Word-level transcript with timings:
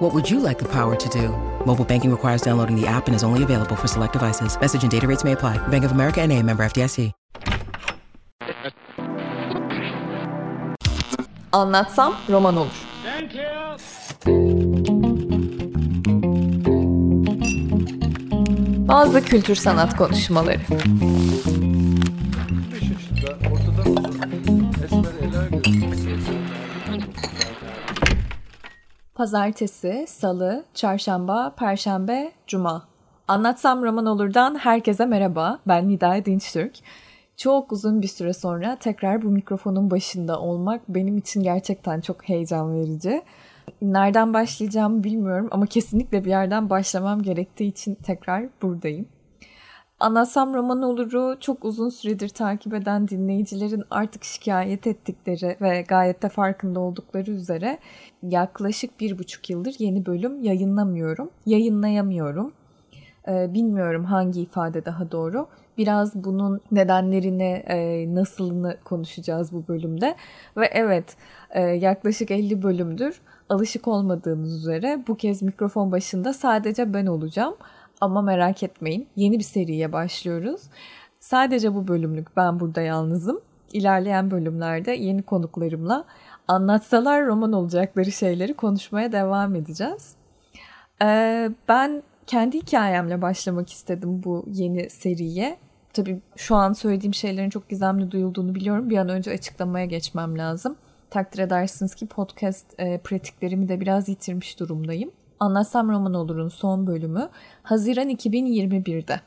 What 0.00 0.14
would 0.14 0.30
you 0.30 0.40
like 0.40 0.58
the 0.58 0.68
power 0.68 0.96
to 0.96 1.08
do? 1.10 1.28
Mobile 1.66 1.84
banking 1.84 2.10
requires 2.10 2.40
downloading 2.40 2.74
the 2.74 2.86
app 2.86 3.06
and 3.06 3.14
is 3.14 3.22
only 3.22 3.42
available 3.42 3.76
for 3.76 3.86
select 3.86 4.14
devices. 4.14 4.58
Message 4.58 4.82
and 4.82 4.90
data 4.90 5.06
rates 5.06 5.24
may 5.24 5.32
apply. 5.32 5.58
Bank 5.68 5.84
of 5.84 5.92
America 5.92 6.22
and 6.22 6.32
a 6.32 6.42
member 6.42 6.64
FDIC. 6.64 7.12
Anlatsam 11.52 12.16
roman 12.28 12.56
olur. 12.56 12.70
Thank 13.02 13.34
you. 13.34 13.44
Bazı 18.88 19.24
kültür 19.24 19.54
sanat 19.54 19.96
konuşmaları. 19.96 20.60
Pazartesi, 29.20 30.04
salı, 30.08 30.64
çarşamba, 30.74 31.54
perşembe, 31.56 32.32
cuma. 32.46 32.88
Anlatsam 33.28 33.82
roman 33.82 34.06
olurdan 34.06 34.54
herkese 34.54 35.06
merhaba. 35.06 35.58
Ben 35.68 35.88
Nida 35.88 36.24
Dinçtürk. 36.24 36.74
Çok 37.36 37.72
uzun 37.72 38.02
bir 38.02 38.06
süre 38.08 38.32
sonra 38.32 38.76
tekrar 38.80 39.22
bu 39.22 39.28
mikrofonun 39.28 39.90
başında 39.90 40.40
olmak 40.40 40.88
benim 40.88 41.18
için 41.18 41.42
gerçekten 41.42 42.00
çok 42.00 42.28
heyecan 42.28 42.74
verici. 42.74 43.22
Nereden 43.82 44.34
başlayacağımı 44.34 45.04
bilmiyorum 45.04 45.48
ama 45.50 45.66
kesinlikle 45.66 46.24
bir 46.24 46.30
yerden 46.30 46.70
başlamam 46.70 47.22
gerektiği 47.22 47.68
için 47.68 47.94
tekrar 47.94 48.44
buradayım. 48.62 49.06
Anlatsam 50.00 50.54
roman 50.54 50.82
oluru 50.82 51.36
çok 51.40 51.64
uzun 51.64 51.88
süredir 51.88 52.28
takip 52.28 52.74
eden 52.74 53.08
dinleyicilerin 53.08 53.84
artık 53.90 54.24
şikayet 54.24 54.86
ettikleri 54.86 55.56
ve 55.60 55.82
gayet 55.88 56.22
de 56.22 56.28
farkında 56.28 56.80
oldukları 56.80 57.30
üzere 57.30 57.78
yaklaşık 58.22 59.00
bir 59.00 59.18
buçuk 59.18 59.50
yıldır 59.50 59.74
yeni 59.78 60.06
bölüm 60.06 60.42
yayınlamıyorum, 60.42 61.30
yayınlayamıyorum. 61.46 62.52
Ee, 63.28 63.54
bilmiyorum 63.54 64.04
hangi 64.04 64.40
ifade 64.40 64.84
daha 64.84 65.10
doğru. 65.10 65.46
Biraz 65.78 66.14
bunun 66.14 66.60
nedenlerini, 66.72 67.64
e, 67.68 68.06
nasılını 68.14 68.76
konuşacağız 68.84 69.52
bu 69.52 69.64
bölümde. 69.68 70.16
Ve 70.56 70.66
evet 70.72 71.16
e, 71.50 71.60
yaklaşık 71.62 72.30
50 72.30 72.62
bölümdür 72.62 73.20
alışık 73.48 73.88
olmadığınız 73.88 74.56
üzere 74.56 75.04
bu 75.08 75.16
kez 75.16 75.42
mikrofon 75.42 75.92
başında 75.92 76.32
sadece 76.32 76.94
ben 76.94 77.06
olacağım. 77.06 77.54
Ama 78.00 78.22
merak 78.22 78.62
etmeyin 78.62 79.08
yeni 79.16 79.38
bir 79.38 79.44
seriye 79.44 79.92
başlıyoruz. 79.92 80.62
Sadece 81.20 81.74
bu 81.74 81.88
bölümlük 81.88 82.36
ben 82.36 82.60
burada 82.60 82.80
yalnızım. 82.80 83.40
İlerleyen 83.72 84.30
bölümlerde 84.30 84.92
yeni 84.92 85.22
konuklarımla 85.22 86.04
anlatsalar 86.48 87.26
roman 87.26 87.52
olacakları 87.52 88.12
şeyleri 88.12 88.54
konuşmaya 88.54 89.12
devam 89.12 89.54
edeceğiz. 89.54 90.14
Ee, 91.02 91.50
ben 91.68 92.02
kendi 92.26 92.58
hikayemle 92.62 93.22
başlamak 93.22 93.72
istedim 93.72 94.22
bu 94.24 94.44
yeni 94.52 94.90
seriye. 94.90 95.58
Tabii 95.92 96.20
şu 96.36 96.56
an 96.56 96.72
söylediğim 96.72 97.14
şeylerin 97.14 97.50
çok 97.50 97.68
gizemli 97.68 98.10
duyulduğunu 98.10 98.54
biliyorum. 98.54 98.90
Bir 98.90 98.98
an 98.98 99.08
önce 99.08 99.30
açıklamaya 99.30 99.86
geçmem 99.86 100.38
lazım. 100.38 100.76
Takdir 101.10 101.38
edersiniz 101.38 101.94
ki 101.94 102.06
podcast 102.06 102.66
e, 102.78 102.98
pratiklerimi 102.98 103.68
de 103.68 103.80
biraz 103.80 104.08
yitirmiş 104.08 104.60
durumdayım. 104.60 105.10
Anlatsam 105.40 105.88
Roman 105.88 106.14
Olur'un 106.14 106.48
son 106.48 106.86
bölümü 106.86 107.28
Haziran 107.62 108.08
2021'de. 108.10 109.20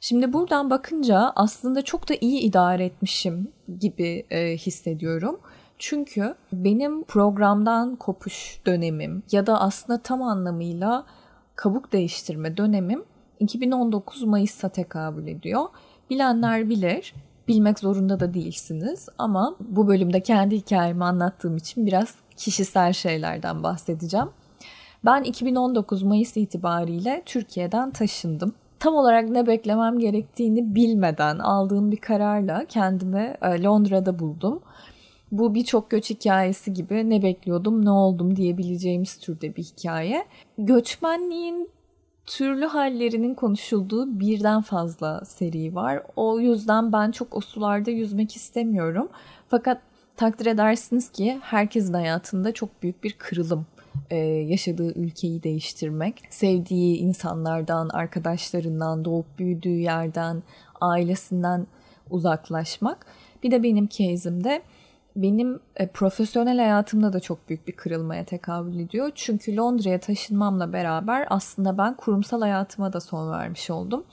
Şimdi 0.00 0.32
buradan 0.32 0.70
bakınca 0.70 1.32
aslında 1.36 1.82
çok 1.82 2.08
da 2.08 2.14
iyi 2.20 2.40
idare 2.40 2.84
etmişim 2.84 3.52
gibi 3.78 4.26
e, 4.30 4.56
hissediyorum. 4.56 5.40
Çünkü 5.78 6.34
benim 6.52 7.04
programdan 7.04 7.96
kopuş 7.96 8.60
dönemim 8.66 9.22
ya 9.32 9.46
da 9.46 9.60
aslında 9.60 10.02
tam 10.02 10.22
anlamıyla 10.22 11.06
kabuk 11.56 11.92
değiştirme 11.92 12.56
dönemim 12.56 13.04
2019 13.40 14.22
Mayıs'a 14.22 14.68
tekabül 14.68 15.26
ediyor. 15.26 15.64
Bilenler 16.10 16.68
bilir, 16.68 17.14
bilmek 17.48 17.78
zorunda 17.78 18.20
da 18.20 18.34
değilsiniz 18.34 19.08
ama 19.18 19.56
bu 19.60 19.88
bölümde 19.88 20.22
kendi 20.22 20.56
hikayemi 20.56 21.04
anlattığım 21.04 21.56
için 21.56 21.86
biraz 21.86 22.14
kişisel 22.36 22.92
şeylerden 22.92 23.62
bahsedeceğim. 23.62 24.28
Ben 25.06 25.22
2019 25.22 26.02
Mayıs 26.02 26.36
itibariyle 26.36 27.22
Türkiye'den 27.26 27.90
taşındım. 27.90 28.54
Tam 28.78 28.94
olarak 28.94 29.28
ne 29.28 29.46
beklemem 29.46 29.98
gerektiğini 29.98 30.74
bilmeden 30.74 31.38
aldığım 31.38 31.92
bir 31.92 31.96
kararla 31.96 32.64
kendimi 32.68 33.36
e, 33.42 33.62
Londra'da 33.62 34.18
buldum. 34.18 34.62
Bu 35.32 35.54
birçok 35.54 35.90
göç 35.90 36.10
hikayesi 36.10 36.72
gibi 36.72 37.10
ne 37.10 37.22
bekliyordum, 37.22 37.84
ne 37.84 37.90
oldum 37.90 38.36
diyebileceğimiz 38.36 39.18
türde 39.18 39.56
bir 39.56 39.62
hikaye. 39.62 40.26
Göçmenliğin 40.58 41.70
türlü 42.26 42.66
hallerinin 42.66 43.34
konuşulduğu 43.34 44.20
birden 44.20 44.62
fazla 44.62 45.24
seri 45.24 45.74
var. 45.74 46.02
O 46.16 46.40
yüzden 46.40 46.92
ben 46.92 47.10
çok 47.10 47.36
o 47.36 47.40
sularda 47.40 47.90
yüzmek 47.90 48.36
istemiyorum. 48.36 49.08
Fakat 49.48 49.80
takdir 50.16 50.46
edersiniz 50.46 51.08
ki 51.08 51.38
herkesin 51.42 51.94
hayatında 51.94 52.52
çok 52.52 52.82
büyük 52.82 53.04
bir 53.04 53.12
kırılım 53.12 53.66
e, 54.10 54.16
yaşadığı 54.26 54.92
ülkeyi 54.98 55.42
değiştirmek, 55.42 56.22
sevdiği 56.30 56.98
insanlardan, 56.98 57.88
arkadaşlarından, 57.88 59.04
doğup 59.04 59.38
büyüdüğü 59.38 59.78
yerden, 59.78 60.42
ailesinden 60.80 61.66
uzaklaşmak. 62.10 63.06
Bir 63.42 63.50
de 63.50 63.62
benim 63.62 63.88
case'imde 63.88 64.62
benim 65.16 65.60
e, 65.76 65.86
profesyonel 65.86 66.58
hayatımda 66.58 67.12
da 67.12 67.20
çok 67.20 67.48
büyük 67.48 67.68
bir 67.68 67.72
kırılmaya 67.72 68.24
tekabül 68.24 68.78
ediyor. 68.78 69.10
Çünkü 69.14 69.56
Londra'ya 69.56 70.00
taşınmamla 70.00 70.72
beraber 70.72 71.26
aslında 71.30 71.78
ben 71.78 71.96
kurumsal 71.96 72.40
hayatıma 72.40 72.92
da 72.92 73.00
son 73.00 73.32
vermiş 73.32 73.70
oldum. 73.70 74.04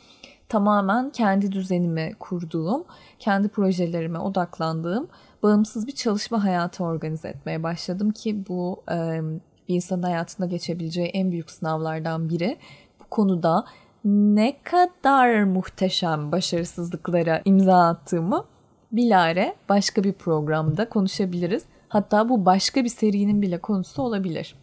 Tamamen 0.50 1.10
kendi 1.10 1.52
düzenimi 1.52 2.16
kurduğum, 2.20 2.84
kendi 3.20 3.48
projelerime 3.48 4.20
odaklandığım 4.20 5.08
bağımsız 5.44 5.88
bir 5.88 5.92
çalışma 5.92 6.44
hayatı 6.44 6.84
organize 6.84 7.28
etmeye 7.28 7.64
başladım 7.64 8.12
ki 8.12 8.48
bu 8.50 8.84
e, 8.92 9.22
bir 9.70 9.76
insanın 9.76 10.04
hayatında 10.04 10.48
geçebileceği 10.48 11.08
en 11.08 11.32
büyük 11.32 11.52
sınavlardan 11.52 12.30
biri. 12.30 12.58
Bu 13.00 13.04
konuda 13.10 13.66
ne 14.06 14.58
kadar 14.64 15.44
muhteşem 15.44 16.32
başarısızlıklara 16.32 17.42
imza 17.46 17.88
attığımı 17.88 18.46
bilare 18.92 19.56
başka 19.70 20.04
bir 20.04 20.14
programda 20.14 20.90
konuşabiliriz. 20.90 21.64
Hatta 21.88 22.30
bu 22.30 22.46
başka 22.46 22.84
bir 22.84 22.90
serinin 22.90 23.42
bile 23.42 23.58
konusu 23.58 24.02
olabilir. 24.02 24.56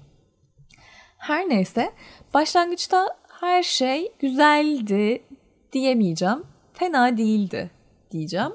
Her 1.18 1.48
neyse 1.48 1.92
başlangıçta 2.34 3.08
her 3.40 3.62
şey 3.62 4.12
güzeldi 4.18 5.22
diyemeyeceğim. 5.72 6.44
Fena 6.72 7.16
değildi 7.16 7.70
diyeceğim. 8.10 8.52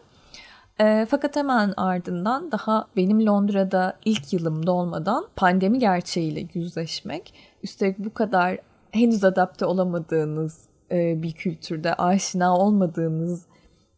E, 0.80 1.06
fakat 1.10 1.36
hemen 1.36 1.74
ardından 1.78 2.52
daha 2.52 2.88
benim 2.96 3.26
Londra'da 3.26 3.98
ilk 4.06 4.34
yılımda 4.34 4.72
olmadan 4.72 5.28
pandemi 5.36 5.80
gerçeğiyle 5.80 6.48
yüzleşmek, 6.54 7.34
üstelik 7.64 8.00
bu 8.00 8.14
kadar 8.14 8.58
henüz 8.92 9.24
adapte 9.24 9.66
olamadığınız 9.66 10.66
e, 10.92 11.22
bir 11.22 11.32
kültürde, 11.32 11.94
aşina 11.94 12.58
olmadığınız 12.58 13.46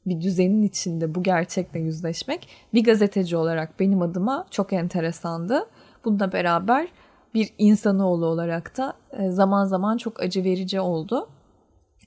bir 0.06 0.22
düzenin 0.22 0.62
içinde 0.62 1.16
bu 1.16 1.24
gerçekle 1.24 1.80
yüzleşmek 1.80 2.48
bir 2.74 2.84
gazeteci 2.84 3.38
olarak 3.38 3.80
benim 3.80 4.02
adıma 4.02 4.46
çok 4.52 4.74
enteresandı. 4.74 5.68
Bununla 6.06 6.32
beraber 6.32 6.88
bir 7.34 7.54
insanoğlu 7.58 8.26
olarak 8.26 8.78
da 8.78 8.94
e, 9.12 9.32
zaman 9.32 9.66
zaman 9.66 9.98
çok 9.98 10.22
acı 10.22 10.44
verici 10.44 10.80
oldu. 10.80 11.30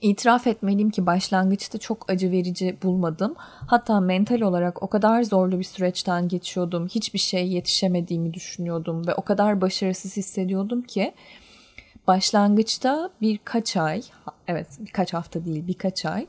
İtiraf 0.01 0.47
etmeliyim 0.47 0.91
ki 0.91 1.07
başlangıçta 1.07 1.79
çok 1.79 2.11
acı 2.11 2.31
verici 2.31 2.77
bulmadım. 2.83 3.35
Hatta 3.67 4.01
mental 4.01 4.41
olarak 4.41 4.83
o 4.83 4.87
kadar 4.87 5.23
zorlu 5.23 5.59
bir 5.59 5.65
süreçten 5.65 6.29
geçiyordum. 6.29 6.89
Hiçbir 6.89 7.19
şey 7.19 7.49
yetişemediğimi 7.49 8.35
düşünüyordum 8.35 9.07
ve 9.07 9.15
o 9.15 9.23
kadar 9.23 9.61
başarısız 9.61 10.17
hissediyordum 10.17 10.83
ki 10.83 11.13
başlangıçta 12.07 13.11
birkaç 13.21 13.77
ay, 13.77 14.03
evet 14.49 14.67
birkaç 14.81 15.15
hafta 15.15 15.45
değil 15.45 15.67
birkaç 15.67 16.05
ay 16.05 16.27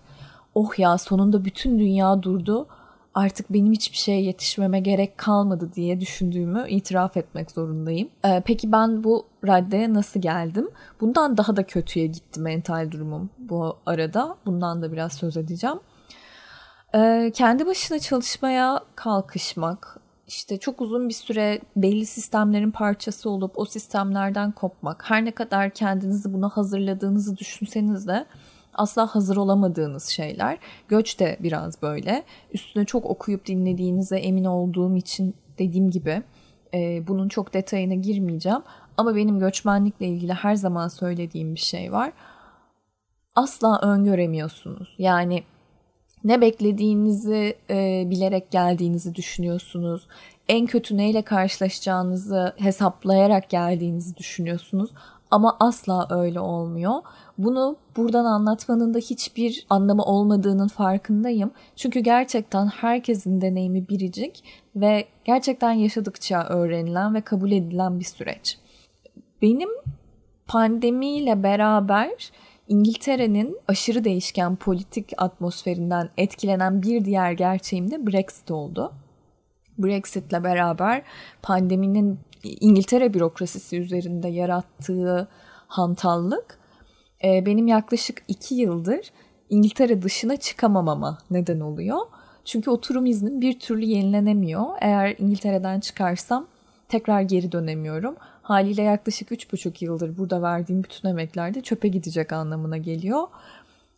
oh 0.56 0.80
ya 0.80 0.98
sonunda 0.98 1.46
bütün 1.46 1.80
dünya 1.80 2.24
durdu 2.24 2.68
artık 3.14 3.54
benim 3.54 3.74
hiçbir 3.74 3.98
şeye 3.98 4.22
yetişmeme 4.22 4.80
gerek 4.80 5.18
kalmadı 5.18 5.70
diye 5.76 6.00
düşündüğümü 6.00 6.70
itiraf 6.70 7.18
etmek 7.18 7.52
zorundayım. 7.52 8.10
Ee, 8.26 8.42
peki 8.46 8.72
ben 8.72 9.04
bu 9.04 9.26
raddeye 9.48 9.94
nasıl 9.94 10.22
geldim? 10.22 10.70
Bundan 11.02 11.38
daha 11.38 11.56
da 11.56 11.64
kötüye 11.64 12.08
gitti 12.08 12.40
mental 12.40 12.92
durumum 12.92 13.30
bu 13.38 13.78
arada. 13.86 14.38
Bundan 14.46 14.82
da 14.82 14.92
biraz 14.92 15.14
söz 15.14 15.38
edeceğim. 15.38 15.80
Ee, 16.96 17.32
kendi 17.34 17.66
başına 17.66 18.00
çalışmaya 18.00 18.80
kalkışmak, 18.96 19.98
işte 20.28 20.58
çok 20.58 20.82
uzun 20.82 21.10
bir 21.10 21.14
süre 21.14 21.62
belli 21.76 22.06
sistemlerin 22.06 22.72
parçası 22.72 23.30
olup 23.30 23.52
o 23.60 23.66
sistemlerden 23.66 24.52
kopmak, 24.52 25.10
her 25.10 25.26
ne 25.26 25.32
kadar 25.32 25.70
kendinizi 25.70 26.34
buna 26.34 26.50
hazırladığınızı 26.50 27.38
düşünseniz 27.38 28.08
de 28.08 28.26
asla 28.74 29.16
hazır 29.16 29.38
olamadığınız 29.38 30.06
şeyler. 30.06 30.58
Göç 30.88 31.20
de 31.20 31.38
biraz 31.40 31.82
böyle. 31.82 32.24
Üstüne 32.54 32.86
çok 32.86 33.06
okuyup 33.06 33.46
dinlediğinize 33.46 34.18
emin 34.18 34.46
olduğum 34.46 34.96
için 34.96 35.36
dediğim 35.58 35.92
gibi 35.92 36.24
e, 36.74 37.08
bunun 37.08 37.30
çok 37.30 37.54
detayına 37.54 37.94
girmeyeceğim. 37.94 38.62
Ama 38.98 39.16
benim 39.16 39.40
göçmenlikle 39.40 40.08
ilgili 40.08 40.34
her 40.34 40.56
zaman 40.56 40.88
söylediğim 40.88 41.56
bir 41.56 41.60
şey 41.60 41.92
var. 41.92 42.14
Asla 43.36 43.80
öngöremiyorsunuz. 43.82 44.96
Yani 44.98 45.44
ne 46.24 46.42
beklediğinizi 46.42 47.56
e, 47.70 48.04
bilerek 48.10 48.52
geldiğinizi 48.52 49.16
düşünüyorsunuz. 49.16 50.08
En 50.50 50.66
kötü 50.66 50.98
neyle 50.98 51.22
karşılaşacağınızı 51.22 52.54
hesaplayarak 52.58 53.50
geldiğinizi 53.50 54.18
düşünüyorsunuz. 54.18 54.92
Ama 55.32 55.58
asla 55.60 56.08
öyle 56.10 56.40
olmuyor. 56.40 56.94
Bunu 57.44 57.78
buradan 57.98 58.26
anlatmanın 58.26 58.94
da 58.94 58.98
hiçbir 58.98 59.66
anlamı 59.70 60.04
olmadığının 60.04 60.68
farkındayım. 60.68 61.52
Çünkü 61.76 62.00
gerçekten 62.00 62.68
herkesin 62.68 63.42
deneyimi 63.42 63.90
biricik 63.90 64.44
ve 64.76 65.06
gerçekten 65.26 65.72
yaşadıkça 65.72 66.44
öğrenilen 66.44 67.16
ve 67.16 67.22
kabul 67.22 67.52
edilen 67.52 68.00
bir 68.00 68.06
süreç. 68.06 68.58
Benim 69.42 69.70
pandemiyle 70.48 71.44
beraber 71.44 72.32
İngiltere'nin 72.68 73.58
aşırı 73.68 74.04
değişken 74.04 74.56
politik 74.56 75.12
atmosferinden 75.18 76.10
etkilenen 76.18 76.82
bir 76.82 77.06
diğer 77.06 77.32
gerçeğim 77.32 77.92
de 77.92 78.08
Brexit 78.08 78.52
oldu. 78.52 78.94
Brexit'le 79.78 80.44
beraber 80.44 81.04
pandeminin 81.42 82.20
İngiltere 82.44 83.14
bürokrasisi 83.14 83.80
üzerinde 83.80 84.28
yarattığı 84.28 85.28
hantallık 85.68 86.61
e, 87.24 87.46
benim 87.46 87.68
yaklaşık 87.68 88.24
iki 88.28 88.56
yıldır 88.56 89.12
İngiltere 89.50 90.02
dışına 90.02 90.38
çıkamamama 90.38 91.18
neden 91.32 91.60
oluyor. 91.60 92.00
Çünkü 92.46 92.70
oturum 92.70 93.06
iznim 93.06 93.42
bir 93.42 93.60
türlü 93.60 93.86
yenilenemiyor. 93.86 94.66
Eğer 94.82 95.16
İngiltere'den 95.20 95.80
çıkarsam 95.80 96.48
tekrar 96.90 97.22
geri 97.22 97.52
dönemiyorum. 97.52 98.16
Haliyle 98.42 98.82
yaklaşık 98.82 99.32
üç 99.32 99.54
buçuk 99.54 99.82
yıldır 99.82 100.18
burada 100.18 100.42
verdiğim 100.42 100.84
bütün 100.84 101.10
emekler 101.10 101.54
de 101.54 101.62
çöpe 101.62 101.88
gidecek 101.88 102.34
anlamına 102.34 102.78
geliyor. 102.78 103.28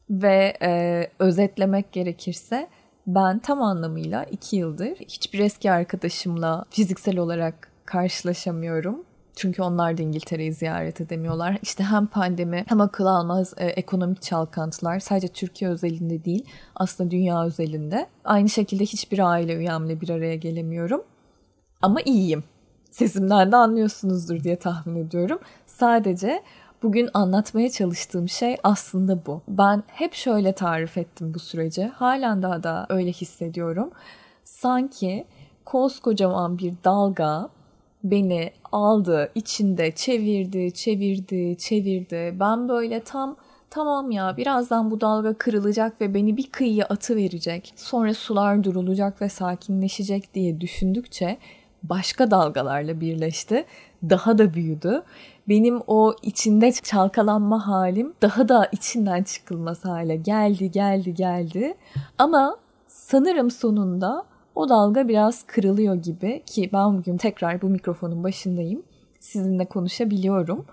Ve 0.10 0.58
e, 0.62 1.08
özetlemek 1.20 1.92
gerekirse 1.92 2.68
ben 3.08 3.40
tam 3.40 3.62
anlamıyla 3.62 4.24
iki 4.24 4.56
yıldır 4.56 4.96
hiçbir 4.96 5.40
eski 5.40 5.72
arkadaşımla 5.72 6.66
fiziksel 6.70 7.18
olarak 7.18 7.72
karşılaşamıyorum. 7.86 9.04
Çünkü 9.36 9.62
onlar 9.62 9.98
da 9.98 10.02
İngiltere'yi 10.02 10.54
ziyaret 10.54 11.02
edemiyorlar. 11.02 11.58
İşte 11.62 11.84
hem 11.84 12.08
pandemi 12.08 12.66
hem 12.68 12.82
akıl 12.82 13.06
almaz 13.06 13.54
e, 13.58 13.66
ekonomik 13.66 14.22
çalkantılar 14.22 15.00
sadece 15.00 15.28
Türkiye 15.28 15.72
özelinde 15.72 16.26
değil 16.26 16.46
aslında 16.76 17.12
dünya 17.12 17.46
özelinde. 17.46 18.08
Aynı 18.24 18.50
şekilde 18.50 18.84
hiçbir 18.84 19.20
aile 19.20 19.54
üyemle 19.54 20.02
bir 20.02 20.10
araya 20.10 20.36
gelemiyorum. 20.36 21.04
Ama 21.82 22.02
iyiyim. 22.02 22.44
Sesimden 22.92 23.52
de 23.52 23.56
anlıyorsunuzdur 23.56 24.44
diye 24.44 24.56
tahmin 24.56 24.96
ediyorum. 24.96 25.40
Sadece 25.66 26.44
bugün 26.84 27.10
anlatmaya 27.14 27.70
çalıştığım 27.70 28.30
şey 28.30 28.58
aslında 28.64 29.26
bu. 29.26 29.42
Ben 29.48 29.84
hep 29.88 30.14
şöyle 30.14 30.54
tarif 30.54 30.98
ettim 30.98 31.34
bu 31.34 31.40
süreci. 31.40 31.86
Halen 31.86 32.44
daha 32.44 32.64
da 32.64 32.86
öyle 32.90 33.12
hissediyorum. 33.12 33.92
Sanki 34.44 35.26
koskocaman 35.66 36.58
bir 36.58 36.74
dalga 36.84 37.50
beni 38.04 38.52
aldı, 38.72 39.32
içinde 39.36 39.92
çevirdi, 39.92 40.74
çevirdi, 40.74 41.58
çevirdi. 41.58 42.36
Ben 42.40 42.70
böyle 42.70 43.00
tam 43.00 43.36
tamam 43.70 44.12
ya 44.12 44.38
birazdan 44.38 44.92
bu 44.92 45.02
dalga 45.02 45.34
kırılacak 45.34 46.02
ve 46.02 46.14
beni 46.14 46.38
bir 46.38 46.52
kıyıya 46.52 46.86
atı 46.86 47.16
verecek. 47.16 47.74
Sonra 47.76 48.14
sular 48.14 48.64
durulacak 48.64 49.22
ve 49.22 49.30
sakinleşecek 49.30 50.34
diye 50.34 50.62
düşündükçe 50.62 51.38
başka 51.84 52.32
dalgalarla 52.32 53.02
birleşti. 53.02 53.66
Daha 54.10 54.38
da 54.38 54.54
büyüdü. 54.54 55.04
Benim 55.50 55.82
o 55.88 56.16
içinde 56.22 56.72
çalkalanma 56.72 57.68
halim 57.68 58.14
daha 58.22 58.50
da 58.50 58.70
içinden 58.72 59.24
çıkılmaz 59.24 59.86
hale 59.86 60.16
geldi, 60.16 60.72
geldi, 60.72 61.14
geldi. 61.14 61.74
Ama 62.18 62.58
sanırım 62.88 63.52
sonunda 63.52 64.26
o 64.56 64.70
dalga 64.70 65.08
biraz 65.08 65.44
kırılıyor 65.48 65.96
gibi 65.96 66.44
ki 66.46 66.70
ben 66.74 66.98
bugün 66.98 67.18
tekrar 67.18 67.62
bu 67.62 67.70
mikrofonun 67.70 68.24
başındayım. 68.24 68.84
Sizinle 69.20 69.66
konuşabiliyorum. 69.66 70.66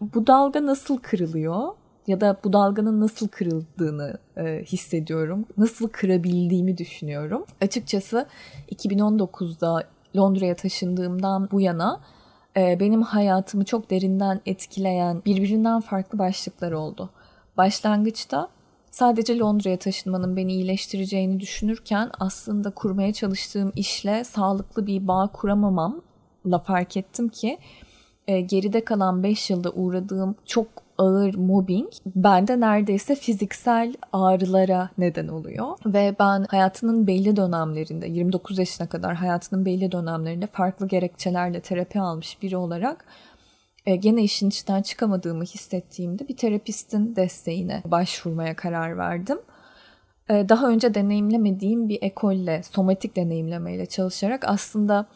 Bu 0.00 0.26
dalga 0.26 0.66
nasıl 0.66 0.98
kırılıyor? 0.98 1.68
ya 2.06 2.20
da 2.20 2.36
bu 2.44 2.52
dalganın 2.52 3.00
nasıl 3.00 3.28
kırıldığını 3.28 4.18
e, 4.36 4.64
hissediyorum. 4.64 5.46
Nasıl 5.56 5.88
kırabildiğimi 5.88 6.78
düşünüyorum. 6.78 7.44
Açıkçası 7.60 8.26
2019'da 8.72 9.84
Londra'ya 10.16 10.56
taşındığımdan 10.56 11.48
bu 11.52 11.60
yana 11.60 12.00
e, 12.56 12.80
benim 12.80 13.02
hayatımı 13.02 13.64
çok 13.64 13.90
derinden 13.90 14.40
etkileyen 14.46 15.22
birbirinden 15.26 15.80
farklı 15.80 16.18
başlıklar 16.18 16.72
oldu. 16.72 17.10
Başlangıçta 17.56 18.48
sadece 18.92 19.38
Londra'ya 19.38 19.78
taşınmanın 19.78 20.36
beni 20.36 20.52
iyileştireceğini 20.52 21.40
düşünürken 21.40 22.10
aslında 22.20 22.70
kurmaya 22.70 23.12
çalıştığım 23.12 23.72
işle 23.76 24.24
sağlıklı 24.24 24.86
bir 24.86 25.08
bağ 25.08 25.30
kuramamamla 25.32 26.58
fark 26.66 26.96
ettim 26.96 27.28
ki 27.28 27.58
e, 28.28 28.40
geride 28.40 28.84
kalan 28.84 29.22
5 29.22 29.50
yılda 29.50 29.70
uğradığım 29.70 30.34
çok 30.44 30.66
ağır 30.98 31.34
mobbing 31.34 31.88
bende 32.06 32.60
neredeyse 32.60 33.14
fiziksel 33.14 33.94
ağrılara 34.12 34.90
neden 34.98 35.28
oluyor. 35.28 35.78
Ve 35.86 36.16
ben 36.18 36.46
hayatının 36.48 37.06
belli 37.06 37.36
dönemlerinde 37.36 38.06
29 38.06 38.58
yaşına 38.58 38.88
kadar 38.88 39.14
hayatının 39.14 39.64
belli 39.64 39.92
dönemlerinde 39.92 40.46
farklı 40.46 40.88
gerekçelerle 40.88 41.60
terapi 41.60 42.00
almış 42.00 42.42
biri 42.42 42.56
olarak 42.56 43.04
e, 43.86 43.96
gene 43.96 44.22
işin 44.22 44.48
içinden 44.48 44.82
çıkamadığımı 44.82 45.44
hissettiğimde 45.44 46.28
bir 46.28 46.36
terapistin 46.36 47.16
desteğine 47.16 47.82
başvurmaya 47.84 48.56
karar 48.56 48.98
verdim. 48.98 49.38
E, 50.30 50.48
daha 50.48 50.68
önce 50.68 50.94
deneyimlemediğim 50.94 51.88
bir 51.88 51.98
ekolle, 52.02 52.62
somatik 52.62 53.16
deneyimlemeyle 53.16 53.86
çalışarak 53.86 54.44
aslında 54.48 55.06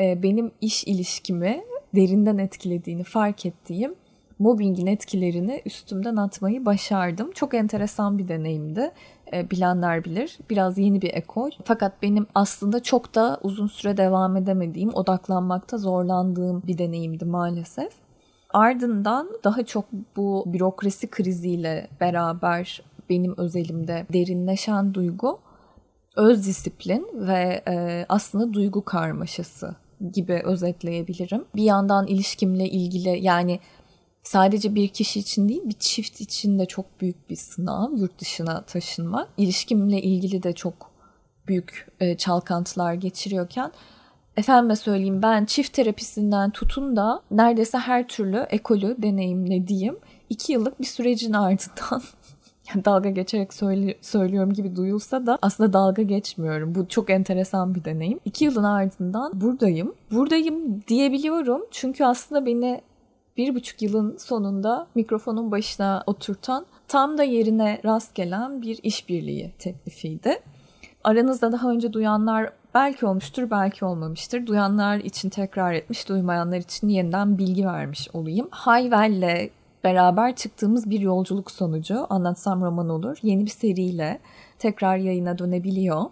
e, 0.00 0.22
benim 0.22 0.50
iş 0.60 0.84
ilişkimi 0.84 1.64
derinden 1.94 2.38
etkilediğini 2.38 3.04
fark 3.04 3.46
ettiğim 3.46 3.94
mobbingin 4.38 4.86
etkilerini 4.86 5.62
üstümden 5.64 6.16
atmayı 6.16 6.66
başardım. 6.66 7.32
Çok 7.32 7.54
enteresan 7.54 8.18
bir 8.18 8.28
deneyimdi. 8.28 8.90
E, 9.32 9.50
bilenler 9.50 10.04
bilir. 10.04 10.38
Biraz 10.50 10.78
yeni 10.78 11.02
bir 11.02 11.14
ekol. 11.14 11.50
Fakat 11.64 12.02
benim 12.02 12.26
aslında 12.34 12.82
çok 12.82 13.14
da 13.14 13.40
uzun 13.42 13.66
süre 13.66 13.96
devam 13.96 14.36
edemediğim, 14.36 14.94
odaklanmakta 14.94 15.78
zorlandığım 15.78 16.62
bir 16.66 16.78
deneyimdi 16.78 17.24
maalesef. 17.24 18.01
Ardından 18.52 19.28
daha 19.44 19.66
çok 19.66 19.84
bu 20.16 20.44
bürokrasi 20.46 21.10
kriziyle 21.10 21.88
beraber 22.00 22.82
benim 23.10 23.38
özelimde 23.38 24.06
derinleşen 24.12 24.94
duygu 24.94 25.40
öz 26.16 26.46
disiplin 26.46 27.08
ve 27.14 27.62
e, 27.68 28.06
aslında 28.08 28.52
duygu 28.52 28.84
karmaşası 28.84 29.76
gibi 30.12 30.42
özetleyebilirim. 30.44 31.44
Bir 31.56 31.62
yandan 31.62 32.06
ilişkimle 32.06 32.68
ilgili 32.68 33.24
yani 33.24 33.60
sadece 34.22 34.74
bir 34.74 34.88
kişi 34.88 35.20
için 35.20 35.48
değil 35.48 35.62
bir 35.64 35.76
çift 35.78 36.20
için 36.20 36.58
de 36.58 36.66
çok 36.66 37.00
büyük 37.00 37.30
bir 37.30 37.36
sınav 37.36 37.96
yurt 37.96 38.20
dışına 38.20 38.62
taşınmak. 38.62 39.28
İlişkimle 39.36 40.02
ilgili 40.02 40.42
de 40.42 40.52
çok 40.52 40.90
büyük 41.48 41.88
e, 42.00 42.16
çalkantılar 42.16 42.94
geçiriyorken 42.94 43.72
efendime 44.36 44.76
söyleyeyim 44.76 45.22
ben 45.22 45.44
çift 45.44 45.72
terapisinden 45.72 46.50
tutun 46.50 46.96
da 46.96 47.22
neredeyse 47.30 47.78
her 47.78 48.08
türlü 48.08 48.46
ekolü 48.50 48.96
deneyimlediğim 48.98 49.98
iki 50.30 50.52
yıllık 50.52 50.80
bir 50.80 50.84
sürecin 50.84 51.32
ardından 51.32 52.02
dalga 52.84 53.10
geçerek 53.10 53.54
söyle, 53.54 53.98
söylüyorum 54.00 54.52
gibi 54.52 54.76
duyulsa 54.76 55.26
da 55.26 55.38
aslında 55.42 55.72
dalga 55.72 56.02
geçmiyorum. 56.02 56.74
Bu 56.74 56.88
çok 56.88 57.10
enteresan 57.10 57.74
bir 57.74 57.84
deneyim. 57.84 58.20
İki 58.24 58.44
yılın 58.44 58.64
ardından 58.64 59.40
buradayım. 59.40 59.94
Buradayım 60.10 60.82
diyebiliyorum 60.88 61.62
çünkü 61.70 62.04
aslında 62.04 62.46
beni 62.46 62.80
bir 63.36 63.54
buçuk 63.54 63.82
yılın 63.82 64.16
sonunda 64.16 64.86
mikrofonun 64.94 65.50
başına 65.50 66.02
oturtan 66.06 66.66
tam 66.88 67.18
da 67.18 67.22
yerine 67.22 67.80
rast 67.84 68.14
gelen 68.14 68.62
bir 68.62 68.80
işbirliği 68.82 69.52
teklifiydi. 69.58 70.40
Aranızda 71.04 71.52
daha 71.52 71.70
önce 71.70 71.92
duyanlar 71.92 72.52
belki 72.74 73.06
olmuştur, 73.06 73.50
belki 73.50 73.84
olmamıştır. 73.84 74.46
Duyanlar 74.46 74.98
için 74.98 75.28
tekrar 75.28 75.72
etmiş, 75.72 76.08
duymayanlar 76.08 76.58
için 76.58 76.88
yeniden 76.88 77.38
bilgi 77.38 77.66
vermiş 77.66 78.08
olayım. 78.12 78.48
Hayvel'le 78.50 79.50
beraber 79.84 80.36
çıktığımız 80.36 80.90
bir 80.90 81.00
yolculuk 81.00 81.50
sonucu 81.50 82.06
Anlatsam 82.10 82.62
Roman 82.62 82.88
Olur 82.88 83.18
yeni 83.22 83.44
bir 83.44 83.50
seriyle 83.50 84.20
tekrar 84.58 84.96
yayına 84.96 85.38
dönebiliyor. 85.38 86.02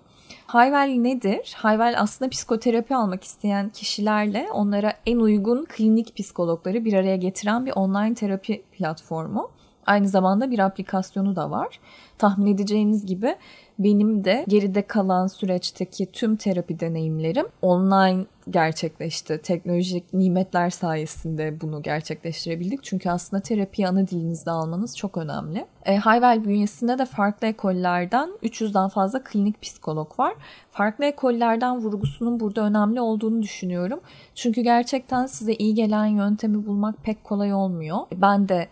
Hayvel 0.47 0.97
nedir? 0.99 1.55
Hayvel 1.57 1.95
aslında 1.99 2.29
psikoterapi 2.29 2.97
almak 2.97 3.25
isteyen 3.25 3.69
kişilerle 3.69 4.49
onlara 4.53 4.93
en 5.07 5.19
uygun 5.19 5.65
klinik 5.65 6.17
psikologları 6.17 6.85
bir 6.85 6.93
araya 6.93 7.17
getiren 7.17 7.67
bir 7.67 7.73
online 7.73 8.15
terapi 8.15 8.63
platformu. 8.73 9.51
Aynı 9.87 10.09
zamanda 10.09 10.51
bir 10.51 10.59
aplikasyonu 10.59 11.37
da 11.37 11.51
var. 11.51 11.81
Tahmin 12.19 12.55
edeceğiniz 12.55 13.07
gibi 13.07 13.37
benim 13.85 14.25
de 14.25 14.45
geride 14.49 14.83
kalan 14.83 15.27
süreçteki 15.27 16.13
tüm 16.13 16.37
terapi 16.37 16.81
deneyimlerim 16.81 17.47
online 17.63 18.25
gerçekleşti. 18.51 19.41
Teknolojik 19.43 20.15
nimetler 20.15 20.71
sayesinde 20.71 21.61
bunu 21.61 21.83
gerçekleştirebildik. 21.83 22.85
Çünkü 22.85 23.11
aslında 23.11 23.43
terapiyi 23.43 23.89
ana 23.89 24.07
dilinizde 24.07 24.51
almanız 24.51 24.97
çok 24.97 25.17
önemli. 25.17 25.67
E, 25.85 25.97
Hayvel 25.97 26.45
bünyesinde 26.45 26.99
de 26.99 27.05
farklı 27.05 27.47
ekollerden 27.47 28.31
300'den 28.43 28.89
fazla 28.89 29.25
klinik 29.25 29.63
psikolog 29.63 30.19
var. 30.19 30.35
Farklı 30.71 31.05
ekollerden 31.05 31.79
vurgusunun 31.79 32.41
burada 32.41 32.61
önemli 32.61 33.01
olduğunu 33.01 33.43
düşünüyorum. 33.43 34.01
Çünkü 34.35 34.61
gerçekten 34.61 35.27
size 35.27 35.55
iyi 35.55 35.75
gelen 35.75 36.07
yöntemi 36.07 36.67
bulmak 36.67 36.95
pek 37.03 37.25
kolay 37.25 37.55
olmuyor. 37.55 37.99
Ben 38.17 38.49
de 38.49 38.69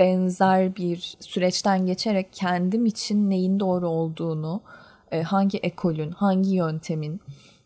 benzer 0.00 0.76
bir 0.76 1.16
süreçten 1.20 1.86
geçerek 1.86 2.32
kendim 2.32 2.86
için 2.86 3.30
neyin 3.30 3.60
doğru 3.60 3.88
olduğunu, 3.88 4.60
e, 5.10 5.22
hangi 5.22 5.58
ekolün, 5.58 6.10
hangi 6.10 6.50
yöntemin 6.50 7.20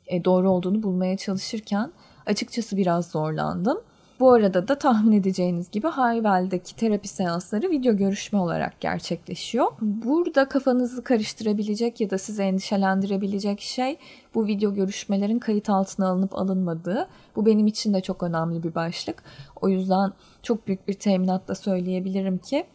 e, 0.06 0.24
doğru 0.24 0.50
olduğunu 0.50 0.82
bulmaya 0.82 1.16
çalışırken 1.16 1.92
açıkçası 2.26 2.76
biraz 2.76 3.10
zorlandım. 3.10 3.80
Bu 4.24 4.32
arada 4.32 4.68
da 4.68 4.78
tahmin 4.78 5.12
edeceğiniz 5.12 5.70
gibi 5.70 5.86
Hayvel'deki 5.86 6.76
terapi 6.76 7.08
seansları 7.08 7.70
video 7.70 7.96
görüşme 7.96 8.38
olarak 8.38 8.80
gerçekleşiyor. 8.80 9.66
Burada 9.80 10.48
kafanızı 10.48 11.04
karıştırabilecek 11.04 12.00
ya 12.00 12.10
da 12.10 12.18
sizi 12.18 12.42
endişelendirebilecek 12.42 13.60
şey 13.60 13.98
bu 14.34 14.46
video 14.46 14.74
görüşmelerin 14.74 15.38
kayıt 15.38 15.70
altına 15.70 16.08
alınıp 16.08 16.38
alınmadığı. 16.38 17.08
Bu 17.36 17.46
benim 17.46 17.66
için 17.66 17.94
de 17.94 18.00
çok 18.00 18.22
önemli 18.22 18.62
bir 18.62 18.74
başlık. 18.74 19.22
O 19.60 19.68
yüzden 19.68 20.12
çok 20.42 20.66
büyük 20.66 20.88
bir 20.88 20.94
teminatla 20.94 21.54
söyleyebilirim 21.54 22.38
ki 22.38 22.66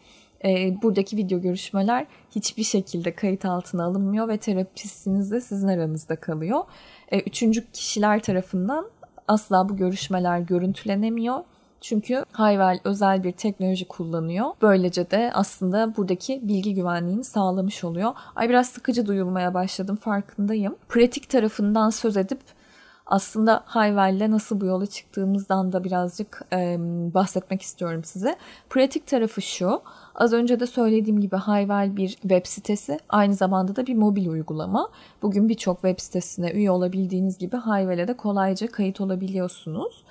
e, 0.44 0.82
buradaki 0.82 1.16
video 1.16 1.40
görüşmeler 1.40 2.06
hiçbir 2.30 2.64
şekilde 2.64 3.14
kayıt 3.14 3.44
altına 3.44 3.84
alınmıyor 3.84 4.28
ve 4.28 4.36
terapistiniz 4.36 5.30
de 5.30 5.40
sizin 5.40 5.68
aranızda 5.68 6.16
kalıyor. 6.16 6.60
E, 7.08 7.20
üçüncü 7.20 7.72
kişiler 7.72 8.22
tarafından 8.22 8.90
asla 9.30 9.68
bu 9.68 9.76
görüşmeler 9.76 10.38
görüntülenemiyor. 10.38 11.40
Çünkü 11.80 12.24
Hayvel 12.32 12.80
özel 12.84 13.24
bir 13.24 13.32
teknoloji 13.32 13.88
kullanıyor. 13.88 14.46
Böylece 14.62 15.10
de 15.10 15.30
aslında 15.34 15.96
buradaki 15.96 16.48
bilgi 16.48 16.74
güvenliğini 16.74 17.24
sağlamış 17.24 17.84
oluyor. 17.84 18.12
Ay 18.36 18.48
biraz 18.48 18.68
sıkıcı 18.68 19.06
duyulmaya 19.06 19.54
başladım 19.54 19.96
farkındayım. 19.96 20.76
Pratik 20.88 21.30
tarafından 21.30 21.90
söz 21.90 22.16
edip 22.16 22.40
aslında 23.06 23.62
Hayvel'le 23.66 24.30
nasıl 24.30 24.60
bu 24.60 24.66
yola 24.66 24.86
çıktığımızdan 24.86 25.72
da 25.72 25.84
birazcık 25.84 26.42
e, 26.52 26.76
bahsetmek 27.14 27.62
istiyorum 27.62 28.04
size. 28.04 28.36
Pratik 28.70 29.06
tarafı 29.06 29.42
şu. 29.42 29.82
Az 30.20 30.32
önce 30.32 30.60
de 30.60 30.66
söylediğim 30.66 31.20
gibi 31.20 31.36
Hayvel 31.36 31.96
bir 31.96 32.08
web 32.08 32.46
sitesi, 32.46 32.98
aynı 33.08 33.34
zamanda 33.34 33.76
da 33.76 33.86
bir 33.86 33.94
mobil 33.94 34.26
uygulama. 34.26 34.88
Bugün 35.22 35.48
birçok 35.48 35.76
web 35.76 35.98
sitesine 35.98 36.50
üye 36.50 36.70
olabildiğiniz 36.70 37.38
gibi 37.38 37.56
Hayvel'e 37.56 38.08
de 38.08 38.16
kolayca 38.16 38.66
kayıt 38.66 39.00
olabiliyorsunuz. 39.00 40.04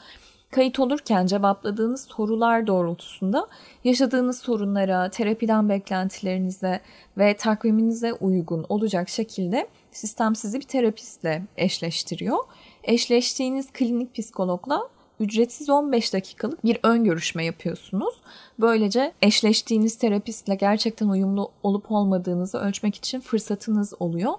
Kayıt 0.51 0.79
olurken 0.79 1.25
cevapladığınız 1.25 2.01
sorular 2.01 2.67
doğrultusunda 2.67 3.47
yaşadığınız 3.83 4.39
sorunlara, 4.39 5.09
terapiden 5.09 5.69
beklentilerinize 5.69 6.79
ve 7.17 7.37
takviminize 7.37 8.13
uygun 8.13 8.65
olacak 8.69 9.09
şekilde 9.09 9.67
sistem 9.91 10.35
sizi 10.35 10.59
bir 10.59 10.67
terapistle 10.67 11.43
eşleştiriyor. 11.57 12.37
Eşleştiğiniz 12.83 13.71
klinik 13.71 14.15
psikologla 14.15 14.81
ücretsiz 15.19 15.69
15 15.69 16.13
dakikalık 16.13 16.65
bir 16.65 16.79
ön 16.83 17.03
görüşme 17.03 17.45
yapıyorsunuz. 17.45 18.15
Böylece 18.59 19.13
eşleştiğiniz 19.21 19.97
terapistle 19.97 20.55
gerçekten 20.55 21.09
uyumlu 21.09 21.51
olup 21.63 21.91
olmadığınızı 21.91 22.57
ölçmek 22.57 22.95
için 22.95 23.19
fırsatınız 23.19 23.93
oluyor. 23.99 24.33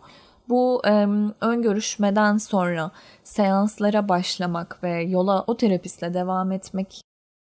Bu 0.48 0.82
e, 0.86 0.90
ön 1.40 1.62
görüşmeden 1.62 2.36
sonra 2.36 2.90
seanslara 3.24 4.08
başlamak 4.08 4.82
ve 4.82 5.02
yola 5.02 5.44
o 5.46 5.56
terapistle 5.56 6.14
devam 6.14 6.52
etmek 6.52 7.00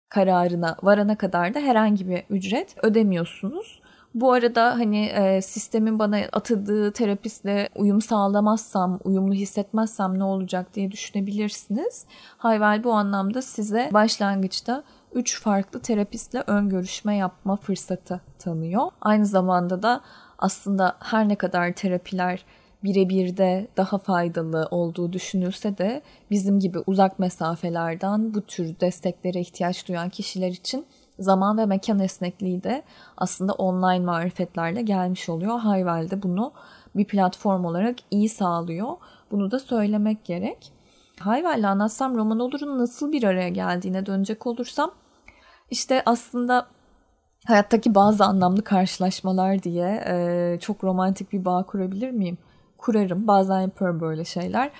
kararına 0.08 0.76
varana 0.82 1.18
kadar 1.18 1.54
da 1.54 1.60
herhangi 1.60 2.08
bir 2.08 2.22
ücret 2.30 2.84
ödemiyorsunuz. 2.84 3.80
Bu 4.14 4.32
arada 4.32 4.70
hani 4.70 5.06
e, 5.06 5.42
sistemin 5.42 5.98
bana 5.98 6.18
atadığı 6.32 6.92
terapistle 6.92 7.68
uyum 7.76 8.00
sağlamazsam, 8.00 9.00
uyumlu 9.04 9.34
hissetmezsem 9.34 10.18
ne 10.18 10.24
olacak 10.24 10.74
diye 10.74 10.90
düşünebilirsiniz. 10.90 12.06
Hayvel 12.38 12.84
bu 12.84 12.92
anlamda 12.92 13.42
size 13.42 13.90
başlangıçta 13.92 14.84
3 15.12 15.42
farklı 15.42 15.80
terapistle 15.80 16.44
ön 16.46 16.68
görüşme 16.68 17.16
yapma 17.16 17.56
fırsatı 17.56 18.20
tanıyor. 18.38 18.86
Aynı 19.00 19.26
zamanda 19.26 19.82
da 19.82 20.00
aslında 20.38 20.96
her 21.00 21.28
ne 21.28 21.34
kadar 21.34 21.72
terapiler 21.72 22.44
birebir 22.84 23.36
de 23.36 23.68
daha 23.76 23.98
faydalı 23.98 24.68
olduğu 24.70 25.12
düşünülse 25.12 25.78
de 25.78 26.02
bizim 26.30 26.60
gibi 26.60 26.78
uzak 26.86 27.18
mesafelerden 27.18 28.34
bu 28.34 28.40
tür 28.40 28.80
desteklere 28.80 29.40
ihtiyaç 29.40 29.88
duyan 29.88 30.08
kişiler 30.08 30.48
için 30.48 30.86
zaman 31.18 31.58
ve 31.58 31.66
mekan 31.66 31.98
esnekliği 31.98 32.62
de 32.62 32.82
aslında 33.16 33.52
online 33.52 34.04
marifetlerle 34.04 34.82
gelmiş 34.82 35.28
oluyor. 35.28 35.58
Hayvel 35.58 36.10
de 36.10 36.22
bunu 36.22 36.52
bir 36.96 37.04
platform 37.04 37.64
olarak 37.64 37.96
iyi 38.10 38.28
sağlıyor. 38.28 38.96
Bunu 39.30 39.50
da 39.50 39.58
söylemek 39.58 40.24
gerek. 40.24 40.72
Hayvel'le 41.20 41.64
anlatsam 41.64 42.16
roman 42.16 42.40
olurun 42.40 42.78
nasıl 42.78 43.12
bir 43.12 43.24
araya 43.24 43.48
geldiğine 43.48 44.06
dönecek 44.06 44.46
olursam 44.46 44.90
işte 45.70 46.02
aslında 46.06 46.66
hayattaki 47.46 47.94
bazı 47.94 48.24
anlamlı 48.24 48.64
karşılaşmalar 48.64 49.62
diye 49.62 50.04
e, 50.06 50.58
çok 50.60 50.84
romantik 50.84 51.32
bir 51.32 51.44
bağ 51.44 51.62
kurabilir 51.62 52.10
miyim? 52.10 52.38
Kurarım. 52.78 53.26
Bazen 53.26 53.60
yapıyorum 53.60 54.00
böyle 54.00 54.24
şeyler. 54.24 54.70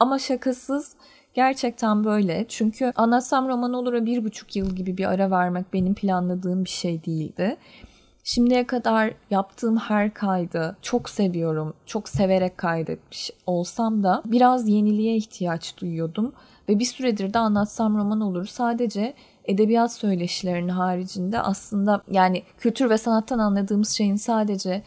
Ama 0.00 0.18
şakasız 0.18 0.96
Gerçekten 1.38 2.04
böyle. 2.04 2.44
Çünkü 2.48 2.92
anlatsam 2.96 3.48
roman 3.48 3.72
olura 3.72 4.06
bir 4.06 4.24
buçuk 4.24 4.56
yıl 4.56 4.76
gibi 4.76 4.96
bir 4.96 5.04
ara 5.04 5.30
vermek 5.30 5.72
benim 5.72 5.94
planladığım 5.94 6.64
bir 6.64 6.70
şey 6.70 7.04
değildi. 7.04 7.56
Şimdiye 8.24 8.66
kadar 8.66 9.14
yaptığım 9.30 9.76
her 9.76 10.14
kaydı 10.14 10.76
çok 10.82 11.08
seviyorum. 11.10 11.74
Çok 11.86 12.08
severek 12.08 12.58
kaydetmiş 12.58 13.30
olsam 13.46 14.02
da 14.02 14.22
biraz 14.26 14.68
yeniliğe 14.68 15.16
ihtiyaç 15.16 15.76
duyuyordum. 15.80 16.32
Ve 16.68 16.78
bir 16.78 16.84
süredir 16.84 17.34
de 17.34 17.38
anlatsam 17.38 17.98
roman 17.98 18.20
olur 18.20 18.46
sadece 18.46 19.14
edebiyat 19.44 19.92
söyleşilerinin 19.92 20.68
haricinde 20.68 21.40
aslında 21.40 22.02
yani 22.10 22.42
kültür 22.58 22.90
ve 22.90 22.98
sanattan 22.98 23.38
anladığımız 23.38 23.90
şeyin 23.90 24.16
sadece 24.16 24.82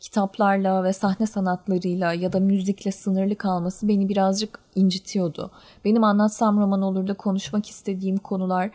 kitaplarla 0.00 0.84
ve 0.84 0.92
sahne 0.92 1.26
sanatlarıyla 1.26 2.12
ya 2.12 2.32
da 2.32 2.40
müzikle 2.40 2.92
sınırlı 2.92 3.36
kalması 3.36 3.88
beni 3.88 4.08
birazcık 4.08 4.58
incitiyordu. 4.74 5.50
Benim 5.84 6.04
anlatsam 6.04 6.60
roman 6.60 6.82
olur 6.82 7.06
da 7.06 7.14
konuşmak 7.14 7.70
istediğim 7.70 8.16
konular 8.16 8.70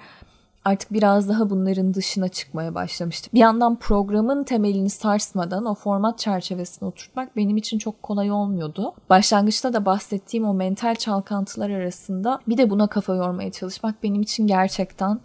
artık 0.65 0.93
biraz 0.93 1.29
daha 1.29 1.49
bunların 1.49 1.93
dışına 1.93 2.29
çıkmaya 2.29 2.75
başlamıştı. 2.75 3.29
Bir 3.33 3.39
yandan 3.39 3.75
programın 3.75 4.43
temelini 4.43 4.89
sarsmadan 4.89 5.65
o 5.65 5.75
format 5.75 6.19
çerçevesine 6.19 6.89
oturtmak 6.89 7.35
benim 7.35 7.57
için 7.57 7.77
çok 7.77 8.03
kolay 8.03 8.31
olmuyordu. 8.31 8.93
Başlangıçta 9.09 9.73
da 9.73 9.85
bahsettiğim 9.85 10.45
o 10.45 10.53
mental 10.53 10.95
çalkantılar 10.95 11.69
arasında 11.69 12.39
bir 12.47 12.57
de 12.57 12.69
buna 12.69 12.87
kafa 12.87 13.15
yormaya 13.15 13.51
çalışmak 13.51 14.03
benim 14.03 14.21
için 14.21 14.47
gerçekten 14.47 15.19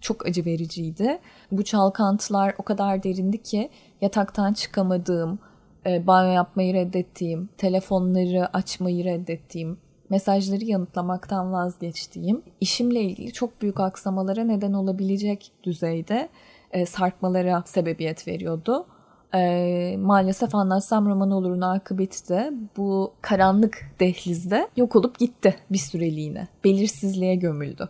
çok 0.00 0.26
acı 0.26 0.44
vericiydi. 0.44 1.18
Bu 1.52 1.64
çalkantılar 1.64 2.54
o 2.58 2.62
kadar 2.62 3.02
derindi 3.02 3.42
ki 3.42 3.70
yataktan 4.00 4.52
çıkamadığım, 4.52 5.38
e, 5.86 6.06
banyo 6.06 6.32
yapmayı 6.32 6.74
reddettiğim, 6.74 7.48
telefonları 7.58 8.56
açmayı 8.56 9.04
reddettiğim, 9.04 9.78
mesajları 10.10 10.64
yanıtlamaktan 10.64 11.52
vazgeçtiğim, 11.52 12.42
işimle 12.60 13.00
ilgili 13.00 13.32
çok 13.32 13.62
büyük 13.62 13.80
aksamalara 13.80 14.44
neden 14.44 14.72
olabilecek 14.72 15.52
düzeyde 15.64 16.28
e, 16.72 16.86
sarkmalara 16.86 17.62
sebebiyet 17.66 18.28
veriyordu. 18.28 18.86
E, 19.34 19.96
maalesef 19.98 20.54
anlatsam 20.54 21.06
roman 21.06 21.30
olurun 21.30 21.60
akıbeti 21.60 22.28
de 22.28 22.52
bu 22.76 23.12
karanlık 23.22 23.90
dehlizde 24.00 24.68
yok 24.76 24.96
olup 24.96 25.18
gitti 25.18 25.56
bir 25.70 25.78
süreliğine. 25.78 26.48
Belirsizliğe 26.64 27.34
gömüldü. 27.34 27.88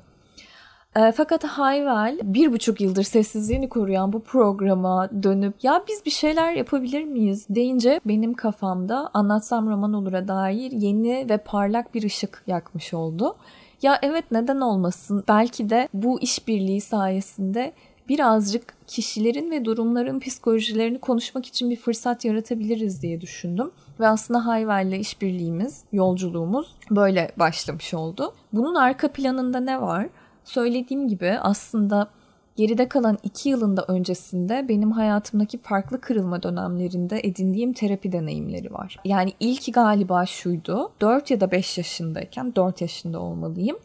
E, 0.96 1.12
fakat 1.12 1.44
Hayvel 1.44 2.18
bir 2.22 2.52
buçuk 2.52 2.80
yıldır 2.80 3.02
sessizliğini 3.02 3.68
koruyan 3.68 4.12
bu 4.12 4.20
programa 4.22 5.10
dönüp 5.22 5.64
ya 5.64 5.84
biz 5.88 6.04
bir 6.06 6.10
şeyler 6.10 6.52
yapabilir 6.52 7.04
miyiz 7.04 7.46
deyince 7.50 8.00
benim 8.04 8.34
kafamda 8.34 9.10
anlatsam 9.14 9.70
roman 9.70 9.92
olur'a 9.92 10.28
dair 10.28 10.72
yeni 10.72 11.26
ve 11.30 11.36
parlak 11.38 11.94
bir 11.94 12.02
ışık 12.02 12.42
yakmış 12.46 12.94
oldu. 12.94 13.34
Ya 13.82 13.98
evet 14.02 14.24
neden 14.30 14.60
olmasın? 14.60 15.24
Belki 15.28 15.70
de 15.70 15.88
bu 15.94 16.20
işbirliği 16.20 16.80
sayesinde 16.80 17.72
birazcık 18.08 18.74
kişilerin 18.86 19.50
ve 19.50 19.64
durumların 19.64 20.20
psikolojilerini 20.20 20.98
konuşmak 20.98 21.46
için 21.46 21.70
bir 21.70 21.76
fırsat 21.76 22.24
yaratabiliriz 22.24 23.02
diye 23.02 23.20
düşündüm. 23.20 23.70
Ve 24.00 24.08
aslında 24.08 24.46
Hayvel'le 24.46 25.00
işbirliğimiz, 25.00 25.84
yolculuğumuz 25.92 26.74
böyle 26.90 27.32
başlamış 27.36 27.94
oldu. 27.94 28.34
Bunun 28.52 28.74
arka 28.74 29.08
planında 29.08 29.60
ne 29.60 29.80
var? 29.80 30.06
Söylediğim 30.46 31.08
gibi 31.08 31.38
aslında 31.40 32.08
geride 32.56 32.88
kalan 32.88 33.18
iki 33.22 33.48
yılında 33.48 33.84
öncesinde 33.88 34.66
benim 34.68 34.90
hayatımdaki 34.92 35.58
farklı 35.58 36.00
kırılma 36.00 36.42
dönemlerinde 36.42 37.20
edindiğim 37.22 37.72
terapi 37.72 38.12
deneyimleri 38.12 38.72
var. 38.72 38.96
Yani 39.04 39.32
ilk 39.40 39.74
galiba 39.74 40.26
şuydu. 40.26 40.92
4 41.00 41.30
ya 41.30 41.40
da 41.40 41.50
5 41.50 41.78
yaşındayken, 41.78 42.54
4 42.56 42.80
yaşında 42.80 43.20
olmalıyım. 43.20 43.76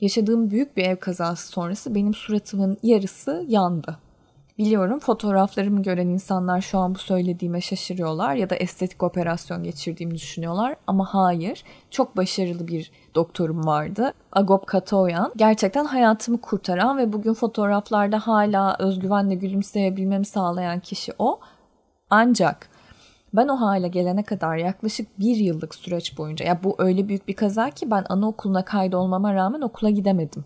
Yaşadığım 0.00 0.50
büyük 0.50 0.76
bir 0.76 0.84
ev 0.84 0.96
kazası 0.96 1.48
sonrası 1.48 1.94
benim 1.94 2.14
suratımın 2.14 2.78
yarısı 2.82 3.44
yandı. 3.48 3.98
Biliyorum 4.58 4.98
fotoğraflarımı 4.98 5.82
gören 5.82 6.08
insanlar 6.08 6.60
şu 6.60 6.78
an 6.78 6.94
bu 6.94 6.98
söylediğime 6.98 7.60
şaşırıyorlar 7.60 8.34
ya 8.34 8.50
da 8.50 8.54
estetik 8.54 9.02
operasyon 9.02 9.62
geçirdiğimi 9.62 10.14
düşünüyorlar 10.14 10.76
ama 10.86 11.14
hayır. 11.14 11.64
Çok 11.90 12.16
başarılı 12.16 12.68
bir 12.68 12.90
doktorum 13.14 13.66
vardı. 13.66 14.12
Agop 14.32 14.66
Katoyan. 14.66 15.32
Gerçekten 15.36 15.84
hayatımı 15.84 16.40
kurtaran 16.40 16.98
ve 16.98 17.12
bugün 17.12 17.34
fotoğraflarda 17.34 18.18
hala 18.18 18.76
özgüvenle 18.78 19.34
gülümseyebilmemi 19.34 20.24
sağlayan 20.24 20.80
kişi 20.80 21.12
o. 21.18 21.40
Ancak 22.10 22.68
ben 23.34 23.48
o 23.48 23.60
hale 23.60 23.88
gelene 23.88 24.22
kadar 24.22 24.56
yaklaşık 24.56 25.18
bir 25.20 25.36
yıllık 25.36 25.74
süreç 25.74 26.18
boyunca 26.18 26.46
ya 26.46 26.64
bu 26.64 26.74
öyle 26.78 27.08
büyük 27.08 27.28
bir 27.28 27.34
kaza 27.34 27.70
ki 27.70 27.90
ben 27.90 28.04
anaokuluna 28.08 28.64
kaydolmama 28.64 29.34
rağmen 29.34 29.60
okula 29.60 29.90
gidemedim. 29.90 30.44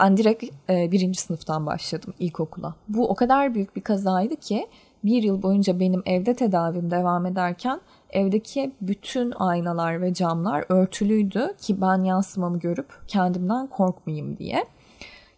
Ben 0.00 0.16
direkt 0.16 0.44
e, 0.70 0.92
birinci 0.92 1.20
sınıftan 1.20 1.66
başladım 1.66 2.14
ilkokula. 2.18 2.74
Bu 2.88 3.08
o 3.08 3.14
kadar 3.14 3.54
büyük 3.54 3.76
bir 3.76 3.80
kazaydı 3.80 4.36
ki 4.36 4.68
bir 5.04 5.22
yıl 5.22 5.42
boyunca 5.42 5.80
benim 5.80 6.02
evde 6.06 6.34
tedavim 6.34 6.90
devam 6.90 7.26
ederken 7.26 7.80
evdeki 8.10 8.72
bütün 8.80 9.32
aynalar 9.36 10.02
ve 10.02 10.14
camlar 10.14 10.64
örtülüydü 10.68 11.54
ki 11.58 11.80
ben 11.80 12.04
yansımamı 12.04 12.58
görüp 12.58 12.92
kendimden 13.08 13.66
korkmayayım 13.66 14.38
diye. 14.38 14.64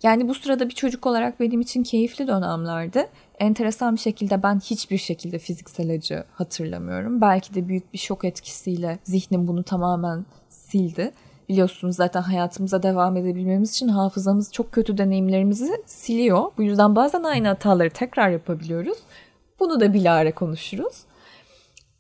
Yani 0.03 0.29
bu 0.29 0.35
sırada 0.35 0.69
bir 0.69 0.75
çocuk 0.75 1.07
olarak 1.07 1.41
benim 1.41 1.61
için 1.61 1.83
keyifli 1.83 2.27
dönemlerdi. 2.27 3.09
Enteresan 3.39 3.95
bir 3.95 4.01
şekilde 4.01 4.43
ben 4.43 4.61
hiçbir 4.61 4.99
şekilde 4.99 5.39
fiziksel 5.39 5.91
acı 5.91 6.25
hatırlamıyorum. 6.33 7.21
Belki 7.21 7.55
de 7.55 7.69
büyük 7.69 7.93
bir 7.93 7.99
şok 7.99 8.25
etkisiyle 8.25 8.99
zihnim 9.05 9.47
bunu 9.47 9.63
tamamen 9.63 10.27
sildi. 10.49 11.13
Biliyorsunuz 11.49 11.97
zaten 11.97 12.23
hayatımıza 12.23 12.83
devam 12.83 13.17
edebilmemiz 13.17 13.71
için 13.71 13.89
hafızamız 13.89 14.53
çok 14.53 14.73
kötü 14.73 14.99
deneyimlerimizi 14.99 15.83
siliyor. 15.87 16.45
Bu 16.59 16.63
yüzden 16.63 16.97
bazen 16.97 17.23
aynı 17.23 17.49
hataları 17.49 17.91
tekrar 17.91 18.29
yapabiliyoruz. 18.29 18.99
Bunu 19.61 19.81
da 19.81 19.93
bilare 19.93 20.33
konuşuruz. 20.33 21.03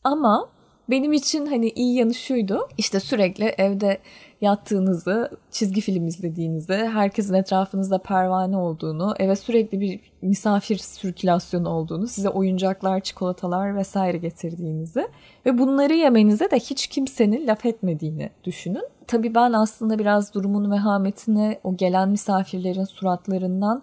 Ama 0.04 0.48
benim 0.90 1.12
için 1.12 1.46
hani 1.46 1.68
iyi 1.68 1.94
yanı 1.96 2.14
şuydu. 2.14 2.68
İşte 2.78 3.00
sürekli 3.00 3.44
evde 3.44 3.98
yattığınızı, 4.40 5.30
çizgi 5.50 5.80
film 5.80 6.06
izlediğinizi, 6.06 6.74
herkesin 6.74 7.34
etrafınızda 7.34 7.98
pervane 7.98 8.56
olduğunu, 8.56 9.14
eve 9.18 9.36
sürekli 9.36 9.80
bir 9.80 10.00
misafir 10.22 10.76
sirkülasyonu 10.76 11.68
olduğunu, 11.68 12.06
size 12.06 12.28
oyuncaklar, 12.28 13.00
çikolatalar 13.00 13.76
vesaire 13.76 14.18
getirdiğinizi 14.18 15.08
ve 15.46 15.58
bunları 15.58 15.94
yemenize 15.94 16.50
de 16.50 16.56
hiç 16.56 16.86
kimsenin 16.86 17.46
laf 17.46 17.66
etmediğini 17.66 18.30
düşünün. 18.44 18.84
Tabii 19.06 19.34
ben 19.34 19.52
aslında 19.52 19.98
biraz 19.98 20.34
durumun 20.34 20.70
vehametini 20.70 21.58
o 21.64 21.76
gelen 21.76 22.08
misafirlerin 22.08 22.84
suratlarından 22.84 23.82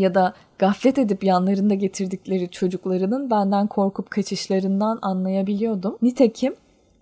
ya 0.00 0.14
da 0.14 0.34
gaflet 0.58 0.98
edip 0.98 1.24
yanlarında 1.24 1.74
getirdikleri 1.74 2.50
çocuklarının 2.50 3.30
benden 3.30 3.66
korkup 3.66 4.10
kaçışlarından 4.10 4.98
anlayabiliyordum. 5.02 5.98
Nitekim 6.02 6.54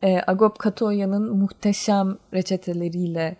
e, 0.02 0.20
Agop 0.26 0.58
Katoya'nın 0.58 1.36
muhteşem 1.36 2.16
reçeteleriyle 2.34 3.36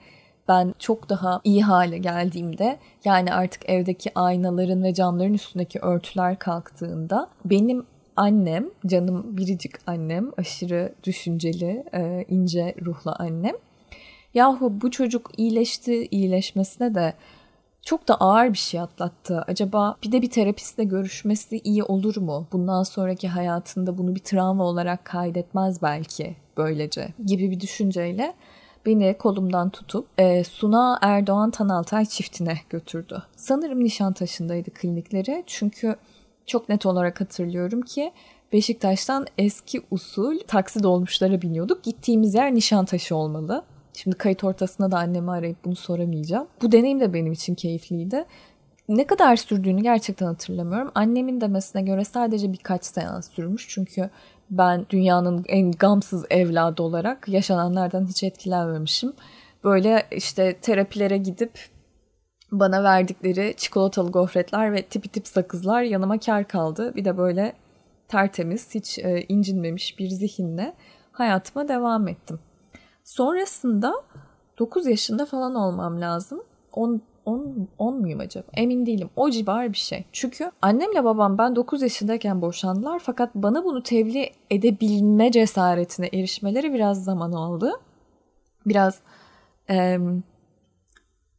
ben 0.49 0.75
çok 0.79 1.09
daha 1.09 1.41
iyi 1.45 1.63
hale 1.63 1.99
geldiğimde 1.99 2.79
yani 3.05 3.33
artık 3.33 3.69
evdeki 3.69 4.11
aynaların 4.15 4.83
ve 4.83 4.95
camların 4.95 5.35
üstündeki 5.35 5.79
örtüler 5.79 6.39
kalktığında 6.39 7.29
benim 7.45 7.87
annem, 8.17 8.71
canım 8.87 9.37
biricik 9.37 9.73
annem, 9.87 10.31
aşırı 10.37 10.95
düşünceli, 11.05 11.85
e, 11.95 12.25
ince 12.29 12.75
ruhlu 12.85 13.15
annem. 13.19 13.55
Yahu 14.35 14.81
bu 14.81 14.91
çocuk 14.91 15.31
iyileşti, 15.37 16.09
iyileşmesine 16.11 16.95
de 16.95 17.15
çok 17.89 18.09
da 18.09 18.15
ağır 18.15 18.53
bir 18.53 18.59
şey 18.59 18.81
atlattı. 18.81 19.45
Acaba 19.47 19.97
bir 20.03 20.13
de 20.13 20.23
bir 20.23 20.31
terapistle 20.31 20.85
görüşmesi 20.85 21.59
iyi 21.65 21.83
olur 21.83 22.17
mu? 22.17 22.47
Bundan 22.53 22.83
sonraki 22.83 23.29
hayatında 23.29 23.99
bunu 23.99 24.15
bir 24.15 24.21
travma 24.21 24.65
olarak 24.65 25.05
kaydetmez 25.05 25.83
belki 25.83 26.37
böylece 26.57 27.09
gibi 27.27 27.51
bir 27.51 27.61
düşünceyle 27.61 28.35
beni 28.87 29.19
kolumdan 29.19 29.71
tutup 29.71 30.07
e, 30.19 30.45
Suna 30.45 30.99
Erdoğan 31.03 31.51
Tanaltay 31.51 32.07
çiftine 32.07 32.59
götürdü. 32.71 33.23
Sanırım 33.37 33.85
Nişantaşı'ndaydı 33.85 34.71
klinikleri 34.71 35.45
çünkü 35.47 35.97
çok 36.47 36.69
net 36.69 36.87
olarak 36.87 37.21
hatırlıyorum 37.21 37.83
ki 37.83 38.13
Beşiktaş'tan 38.53 39.27
eski 39.39 39.83
usul 39.91 40.39
taksi 40.47 40.83
dolmuşlara 40.83 41.43
biniyorduk. 41.43 41.85
Gittiğimiz 41.85 42.35
yer 42.35 42.55
Nişantaşı 42.55 43.17
olmalı. 43.17 43.65
Şimdi 44.03 44.17
kayıt 44.17 44.45
ortasında 44.45 44.91
da 44.91 44.99
annemi 44.99 45.31
arayıp 45.31 45.65
bunu 45.65 45.77
soramayacağım. 45.77 46.47
Bu 46.63 46.73
deneyim 46.73 47.01
de 47.01 47.15
benim 47.15 47.33
için 47.33 47.55
keyifliydi. 47.55 48.25
Ne 48.89 49.07
kadar 49.07 49.37
sürdüğünü 49.37 49.83
gerçekten 49.83 50.27
hatırlamıyorum. 50.27 50.91
Annemin 50.95 51.41
demesine 51.41 51.83
göre 51.83 52.05
sadece 52.05 52.53
birkaç 52.53 52.85
seans 52.85 53.31
sürmüş. 53.31 53.69
Çünkü 53.69 54.11
ben 54.51 54.87
dünyanın 54.91 55.45
en 55.49 55.73
gamsız 55.73 56.25
evladı 56.31 56.83
olarak 56.83 57.29
yaşananlardan 57.29 58.07
hiç 58.07 58.23
etkilenmemişim. 58.23 59.13
Böyle 59.65 60.07
işte 60.11 60.53
terapilere 60.53 61.19
gidip 61.19 61.53
bana 62.53 62.83
verdikleri 62.83 63.55
çikolatalı 63.57 64.11
gofretler 64.11 64.73
ve 64.73 64.83
tipi 64.83 65.09
tip 65.09 65.27
sakızlar 65.29 65.83
yanıma 65.83 66.19
kar 66.19 66.49
kaldı. 66.49 66.95
Bir 66.97 67.05
de 67.05 67.17
böyle 67.17 67.53
tertemiz, 68.09 68.75
hiç 68.75 68.99
e, 68.99 69.25
incinmemiş 69.29 69.99
bir 69.99 70.09
zihinle 70.09 70.75
hayatıma 71.13 71.69
devam 71.69 72.09
ettim. 72.09 72.39
Sonrasında 73.09 73.95
9 74.59 74.87
yaşında 74.87 75.27
falan 75.27 75.55
olmam 75.55 76.01
lazım. 76.01 76.41
10, 76.73 77.01
10, 77.25 77.69
10 77.79 78.01
muyum 78.01 78.21
acaba? 78.21 78.47
Emin 78.55 78.87
değilim. 78.87 79.11
O 79.17 79.31
civar 79.31 79.73
bir 79.73 79.79
şey. 79.79 80.05
Çünkü 80.13 80.51
annemle 80.63 81.05
babam 81.05 81.39
ben 81.39 81.57
9 81.57 81.83
yaşındayken 81.83 82.43
boşandılar 82.43 82.99
fakat 82.99 83.35
bana 83.35 83.65
bunu 83.65 83.83
tebliğ 83.83 84.31
edebilme 84.51 85.33
cesaretine 85.33 86.07
erişmeleri 86.07 86.73
biraz 86.73 87.05
zaman 87.05 87.33
aldı. 87.33 87.73
Biraz 88.67 89.01
e, 89.71 89.99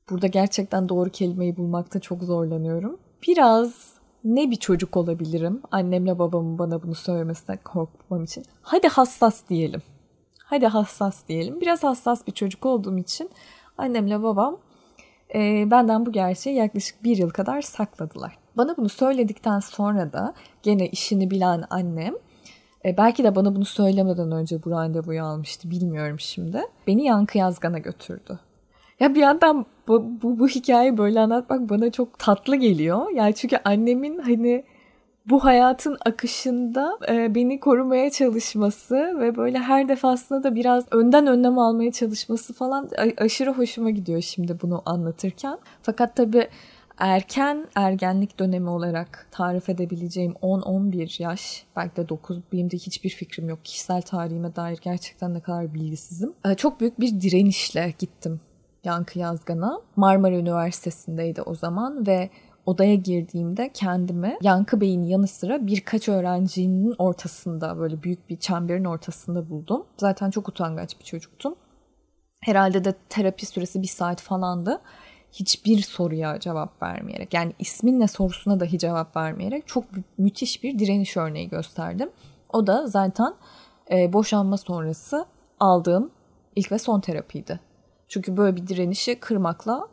burada 0.09 0.27
gerçekten 0.27 0.89
doğru 0.89 1.09
kelimeyi 1.09 1.57
bulmakta 1.57 1.99
çok 1.99 2.23
zorlanıyorum. 2.23 2.99
Biraz 3.27 3.93
ne 4.23 4.51
bir 4.51 4.55
çocuk 4.55 4.97
olabilirim 4.97 5.61
annemle 5.71 6.19
babamın 6.19 6.59
bana 6.59 6.83
bunu 6.83 6.95
söylemesine 6.95 7.57
korkmam 7.57 8.23
için. 8.23 8.45
Hadi 8.61 8.87
hassas 8.87 9.49
diyelim. 9.49 9.81
Hadi 10.49 10.67
hassas 10.67 11.27
diyelim. 11.27 11.61
Biraz 11.61 11.83
hassas 11.83 12.27
bir 12.27 12.31
çocuk 12.31 12.65
olduğum 12.65 12.97
için 12.97 13.29
annemle 13.77 14.23
babam 14.23 14.57
e, 15.35 15.71
benden 15.71 16.05
bu 16.05 16.11
gerçeği 16.11 16.55
yaklaşık 16.55 17.03
bir 17.03 17.17
yıl 17.17 17.29
kadar 17.29 17.61
sakladılar. 17.61 18.37
Bana 18.57 18.77
bunu 18.77 18.89
söyledikten 18.89 19.59
sonra 19.59 20.13
da 20.13 20.33
gene 20.63 20.87
işini 20.87 21.31
bilen 21.31 21.63
annem 21.69 22.13
e, 22.85 22.97
belki 22.97 23.23
de 23.23 23.35
bana 23.35 23.55
bunu 23.55 23.65
söylemeden 23.65 24.31
önce 24.31 24.63
bu 24.63 24.71
randevuyu 24.71 25.23
almıştı 25.23 25.69
bilmiyorum 25.69 26.19
şimdi. 26.19 26.61
Beni 26.87 27.05
Yankı 27.05 27.37
Yazgan'a 27.37 27.77
götürdü. 27.77 28.39
Ya 28.99 29.15
bir 29.15 29.21
yandan 29.21 29.65
bu, 29.87 30.21
bu, 30.21 30.39
bu 30.39 30.47
hikayeyi 30.47 30.97
böyle 30.97 31.19
anlatmak 31.19 31.69
bana 31.69 31.91
çok 31.91 32.19
tatlı 32.19 32.55
geliyor. 32.55 33.09
Yani 33.15 33.35
çünkü 33.35 33.57
annemin 33.65 34.19
hani 34.19 34.63
bu 35.29 35.43
hayatın 35.43 35.97
akışında 36.05 36.97
e, 37.09 37.35
beni 37.35 37.59
korumaya 37.59 38.09
çalışması 38.09 38.95
ve 39.19 39.35
böyle 39.35 39.59
her 39.59 39.89
defasında 39.89 40.43
da 40.43 40.55
biraz 40.55 40.85
önden 40.91 41.27
önlem 41.27 41.59
almaya 41.59 41.91
çalışması 41.91 42.53
falan 42.53 42.89
aşırı 43.17 43.53
hoşuma 43.53 43.89
gidiyor 43.89 44.21
şimdi 44.21 44.61
bunu 44.61 44.81
anlatırken. 44.85 45.57
Fakat 45.81 46.15
tabii 46.15 46.47
erken 46.97 47.67
ergenlik 47.75 48.39
dönemi 48.39 48.69
olarak 48.69 49.27
tarif 49.31 49.69
edebileceğim 49.69 50.31
10-11 50.31 51.23
yaş 51.23 51.65
belki 51.75 51.95
de 51.95 52.09
9 52.09 52.39
benim 52.53 52.71
de 52.71 52.77
hiçbir 52.77 53.09
fikrim 53.09 53.49
yok. 53.49 53.59
Kişisel 53.63 54.01
tarihime 54.01 54.55
dair 54.55 54.79
gerçekten 54.81 55.33
ne 55.33 55.39
kadar 55.39 55.73
bilgisizim. 55.73 56.33
E, 56.45 56.55
çok 56.55 56.79
büyük 56.79 56.99
bir 56.99 57.21
direnişle 57.21 57.93
gittim 57.99 58.41
Yankı 58.83 59.19
Yazgan'a. 59.19 59.81
Marmara 59.95 60.35
Üniversitesi'ndeydi 60.35 61.41
o 61.41 61.55
zaman 61.55 62.07
ve 62.07 62.29
odaya 62.69 62.95
girdiğimde 62.95 63.71
kendimi 63.73 64.37
Yankı 64.41 64.81
Bey'in 64.81 65.03
yanı 65.03 65.27
sıra 65.27 65.67
birkaç 65.67 66.09
öğrencinin 66.09 66.95
ortasında 66.97 67.77
böyle 67.79 68.03
büyük 68.03 68.29
bir 68.29 68.37
çemberin 68.39 68.85
ortasında 68.85 69.49
buldum. 69.49 69.85
Zaten 69.97 70.29
çok 70.31 70.49
utangaç 70.49 70.99
bir 70.99 71.05
çocuktum. 71.05 71.55
Herhalde 72.41 72.83
de 72.83 72.93
terapi 73.09 73.45
süresi 73.45 73.81
bir 73.81 73.87
saat 73.87 74.21
falandı. 74.21 74.81
hiçbir 75.31 75.81
soruya 75.81 76.39
cevap 76.39 76.83
vermeyerek 76.83 77.33
yani 77.33 77.53
ismin 77.59 77.99
ne 77.99 78.07
sorusuna 78.07 78.59
dahi 78.59 78.77
cevap 78.79 79.17
vermeyerek 79.17 79.67
çok 79.67 79.91
mü- 79.93 80.03
müthiş 80.17 80.63
bir 80.63 80.79
direniş 80.79 81.17
örneği 81.17 81.49
gösterdim. 81.49 82.09
O 82.53 82.67
da 82.67 82.87
zaten 82.87 83.33
e, 83.91 84.13
boşanma 84.13 84.57
sonrası 84.57 85.25
aldığım 85.59 86.11
ilk 86.55 86.71
ve 86.71 86.79
son 86.79 86.99
terapiydi. 86.99 87.59
Çünkü 88.07 88.37
böyle 88.37 88.55
bir 88.55 88.67
direnişi 88.67 89.19
kırmakla 89.19 89.87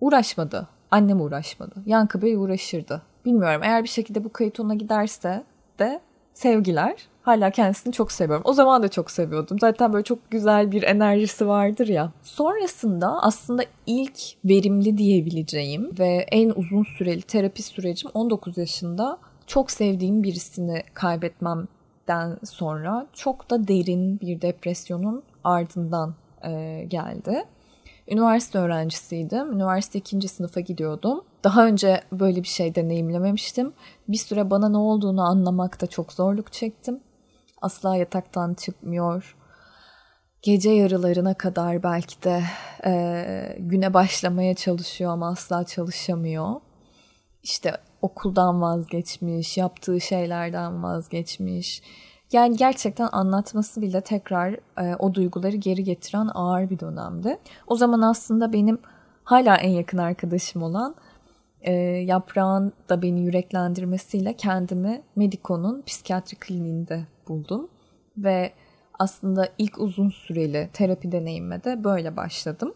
uğraşmadı. 0.00 0.68
Annem 0.90 1.20
uğraşmadı. 1.20 1.74
Yankı 1.86 2.22
Bey 2.22 2.34
uğraşırdı. 2.34 3.02
Bilmiyorum 3.24 3.60
eğer 3.64 3.82
bir 3.82 3.88
şekilde 3.88 4.24
bu 4.24 4.32
kayıt 4.32 4.60
ona 4.60 4.74
giderse 4.74 5.44
de 5.78 6.00
sevgiler. 6.34 7.08
Hala 7.22 7.50
kendisini 7.50 7.92
çok 7.92 8.12
seviyorum. 8.12 8.42
O 8.46 8.52
zaman 8.52 8.82
da 8.82 8.88
çok 8.88 9.10
seviyordum. 9.10 9.58
Zaten 9.58 9.92
böyle 9.92 10.04
çok 10.04 10.30
güzel 10.30 10.72
bir 10.72 10.82
enerjisi 10.82 11.48
vardır 11.48 11.88
ya. 11.88 12.12
Sonrasında 12.22 13.22
aslında 13.22 13.62
ilk 13.86 14.18
verimli 14.44 14.98
diyebileceğim 14.98 15.90
ve 15.98 16.26
en 16.32 16.50
uzun 16.56 16.82
süreli 16.82 17.22
terapi 17.22 17.62
sürecim 17.62 18.10
19 18.14 18.58
yaşında 18.58 19.18
çok 19.46 19.70
sevdiğim 19.70 20.22
birisini 20.22 20.82
kaybetmemden 20.94 22.38
sonra 22.44 23.06
çok 23.12 23.50
da 23.50 23.68
derin 23.68 24.20
bir 24.20 24.40
depresyonun 24.40 25.22
ardından 25.44 26.14
e, 26.44 26.84
geldi. 26.88 27.44
Üniversite 28.08 28.58
öğrencisiydim. 28.58 29.52
Üniversite 29.52 29.98
ikinci 29.98 30.28
sınıfa 30.28 30.60
gidiyordum. 30.60 31.24
Daha 31.44 31.66
önce 31.66 32.00
böyle 32.12 32.42
bir 32.42 32.48
şey 32.48 32.74
deneyimlememiştim. 32.74 33.72
Bir 34.08 34.16
süre 34.16 34.50
bana 34.50 34.68
ne 34.68 34.76
olduğunu 34.76 35.22
anlamakta 35.22 35.86
çok 35.86 36.12
zorluk 36.12 36.52
çektim. 36.52 37.00
Asla 37.62 37.96
yataktan 37.96 38.54
çıkmıyor. 38.54 39.36
Gece 40.42 40.70
yarılarına 40.70 41.34
kadar 41.34 41.82
belki 41.82 42.22
de 42.22 42.42
e, 42.86 43.56
güne 43.58 43.94
başlamaya 43.94 44.54
çalışıyor 44.54 45.12
ama 45.12 45.28
asla 45.28 45.64
çalışamıyor. 45.64 46.60
İşte 47.42 47.76
okuldan 48.02 48.62
vazgeçmiş, 48.62 49.56
yaptığı 49.56 50.00
şeylerden 50.00 50.82
vazgeçmiş. 50.82 51.82
Yani 52.32 52.56
gerçekten 52.56 53.08
anlatması 53.12 53.82
bile 53.82 54.00
tekrar 54.00 54.56
e, 54.78 54.96
o 54.98 55.14
duyguları 55.14 55.56
geri 55.56 55.84
getiren 55.84 56.28
ağır 56.34 56.70
bir 56.70 56.78
dönemdi. 56.78 57.38
O 57.66 57.76
zaman 57.76 58.02
aslında 58.02 58.52
benim 58.52 58.78
hala 59.24 59.56
en 59.56 59.70
yakın 59.70 59.98
arkadaşım 59.98 60.62
olan 60.62 60.94
e, 61.60 61.72
Yaprağın 61.82 62.72
da 62.88 63.02
beni 63.02 63.20
yüreklendirmesiyle 63.20 64.32
kendimi 64.32 65.02
Mediko'nun 65.16 65.82
psikiyatri 65.82 66.36
kliniğinde 66.36 67.06
buldum. 67.28 67.68
Ve 68.18 68.52
aslında 68.98 69.48
ilk 69.58 69.78
uzun 69.78 70.10
süreli 70.10 70.70
terapi 70.72 71.12
deneyimime 71.12 71.64
de 71.64 71.84
böyle 71.84 72.16
başladım. 72.16 72.74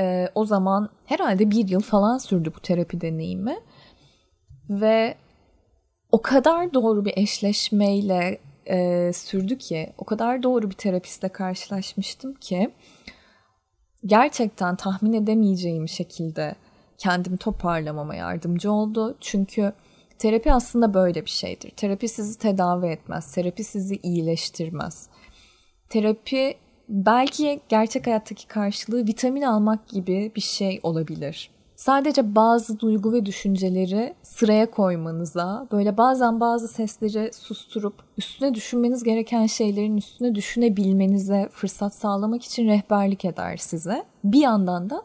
E, 0.00 0.28
o 0.34 0.44
zaman 0.44 0.88
herhalde 1.06 1.50
bir 1.50 1.68
yıl 1.68 1.80
falan 1.80 2.18
sürdü 2.18 2.52
bu 2.56 2.60
terapi 2.60 3.00
deneyimi. 3.00 3.56
Ve 4.70 5.14
o 6.12 6.22
kadar 6.22 6.74
doğru 6.74 7.04
bir 7.04 7.12
eşleşmeyle 7.16 8.38
e, 8.66 9.10
sürdü 9.12 9.58
ki, 9.58 9.92
o 9.98 10.04
kadar 10.04 10.42
doğru 10.42 10.70
bir 10.70 10.74
terapistle 10.74 11.28
karşılaşmıştım 11.28 12.34
ki 12.34 12.70
gerçekten 14.06 14.76
tahmin 14.76 15.12
edemeyeceğim 15.12 15.88
şekilde 15.88 16.54
kendimi 16.98 17.36
toparlamama 17.36 18.14
yardımcı 18.14 18.72
oldu. 18.72 19.16
Çünkü 19.20 19.72
terapi 20.18 20.52
aslında 20.52 20.94
böyle 20.94 21.24
bir 21.24 21.30
şeydir. 21.30 21.70
Terapi 21.70 22.08
sizi 22.08 22.38
tedavi 22.38 22.86
etmez, 22.86 23.32
terapi 23.32 23.64
sizi 23.64 23.96
iyileştirmez. 24.02 25.08
Terapi 25.88 26.54
belki 26.88 27.60
gerçek 27.68 28.06
hayattaki 28.06 28.48
karşılığı 28.48 29.06
vitamin 29.06 29.42
almak 29.42 29.88
gibi 29.88 30.32
bir 30.36 30.40
şey 30.40 30.80
olabilir. 30.82 31.50
Sadece 31.82 32.34
bazı 32.34 32.80
duygu 32.80 33.12
ve 33.12 33.26
düşünceleri 33.26 34.14
sıraya 34.22 34.70
koymanıza, 34.70 35.66
böyle 35.72 35.96
bazen 35.96 36.40
bazı 36.40 36.68
sesleri 36.68 37.32
susturup 37.32 37.94
üstüne 38.18 38.54
düşünmeniz 38.54 39.02
gereken 39.02 39.46
şeylerin 39.46 39.96
üstüne 39.96 40.34
düşünebilmenize 40.34 41.48
fırsat 41.52 41.94
sağlamak 41.94 42.42
için 42.42 42.68
rehberlik 42.68 43.24
eder 43.24 43.56
size. 43.56 44.04
Bir 44.24 44.40
yandan 44.40 44.90
da 44.90 45.02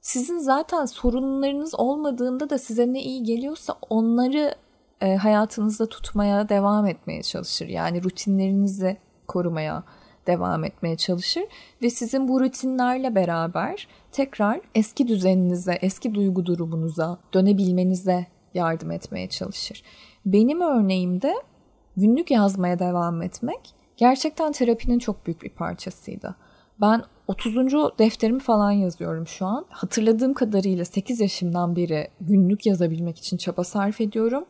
sizin 0.00 0.38
zaten 0.38 0.84
sorunlarınız 0.84 1.74
olmadığında 1.74 2.50
da 2.50 2.58
size 2.58 2.92
ne 2.92 3.02
iyi 3.02 3.22
geliyorsa 3.22 3.74
onları 3.90 4.54
e, 5.00 5.16
hayatınızda 5.16 5.86
tutmaya 5.86 6.48
devam 6.48 6.86
etmeye 6.86 7.22
çalışır. 7.22 7.68
Yani 7.68 8.04
rutinlerinizi 8.04 8.96
korumaya 9.28 9.84
devam 10.26 10.64
etmeye 10.64 10.96
çalışır 10.96 11.42
ve 11.82 11.90
sizin 11.90 12.28
bu 12.28 12.40
rutinlerle 12.40 13.14
beraber 13.14 13.88
tekrar 14.12 14.60
eski 14.74 15.08
düzeninize, 15.08 15.72
eski 15.72 16.14
duygu 16.14 16.46
durumunuza 16.46 17.18
dönebilmenize 17.34 18.26
yardım 18.54 18.90
etmeye 18.90 19.28
çalışır. 19.28 19.82
Benim 20.26 20.60
örneğimde 20.60 21.34
günlük 21.96 22.30
yazmaya 22.30 22.78
devam 22.78 23.22
etmek 23.22 23.60
gerçekten 23.96 24.52
terapinin 24.52 24.98
çok 24.98 25.26
büyük 25.26 25.42
bir 25.42 25.50
parçasıydı. 25.50 26.36
Ben 26.80 27.02
30. 27.28 27.54
defterimi 27.98 28.40
falan 28.40 28.70
yazıyorum 28.70 29.26
şu 29.26 29.46
an. 29.46 29.66
Hatırladığım 29.68 30.34
kadarıyla 30.34 30.84
8 30.84 31.20
yaşımdan 31.20 31.76
beri 31.76 32.08
günlük 32.20 32.66
yazabilmek 32.66 33.18
için 33.18 33.36
çaba 33.36 33.64
sarf 33.64 34.00
ediyorum. 34.00 34.44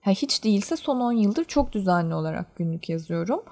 Ha, 0.00 0.10
hiç 0.10 0.44
değilse 0.44 0.76
son 0.76 1.00
10 1.00 1.12
yıldır 1.12 1.44
çok 1.44 1.72
düzenli 1.72 2.14
olarak 2.14 2.56
günlük 2.56 2.88
yazıyorum. 2.88 3.42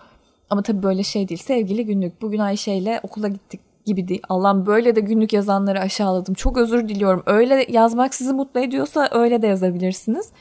Ama 0.51 0.63
tabii 0.63 0.83
böyle 0.83 1.03
şey 1.03 1.29
değil. 1.29 1.41
Sevgili 1.41 1.87
günlük. 1.87 2.23
Bugün 2.23 2.39
Ayşe 2.39 2.73
ile 2.73 3.01
okula 3.03 3.29
gittik 3.29 3.61
gibi 3.87 4.09
değil. 4.09 4.23
Allah'ım 4.29 4.67
böyle 4.67 4.97
de 4.97 5.01
günlük 5.01 5.33
yazanları 5.33 5.81
aşağıladım. 5.81 6.35
Çok 6.35 6.57
özür 6.59 6.89
diliyorum. 6.89 7.23
Öyle 7.27 7.67
yazmak 7.69 8.15
sizi 8.15 8.33
mutlu 8.33 8.61
ediyorsa 8.61 9.09
öyle 9.13 9.43
de 9.43 9.47
yazabilirsiniz. 9.47 10.33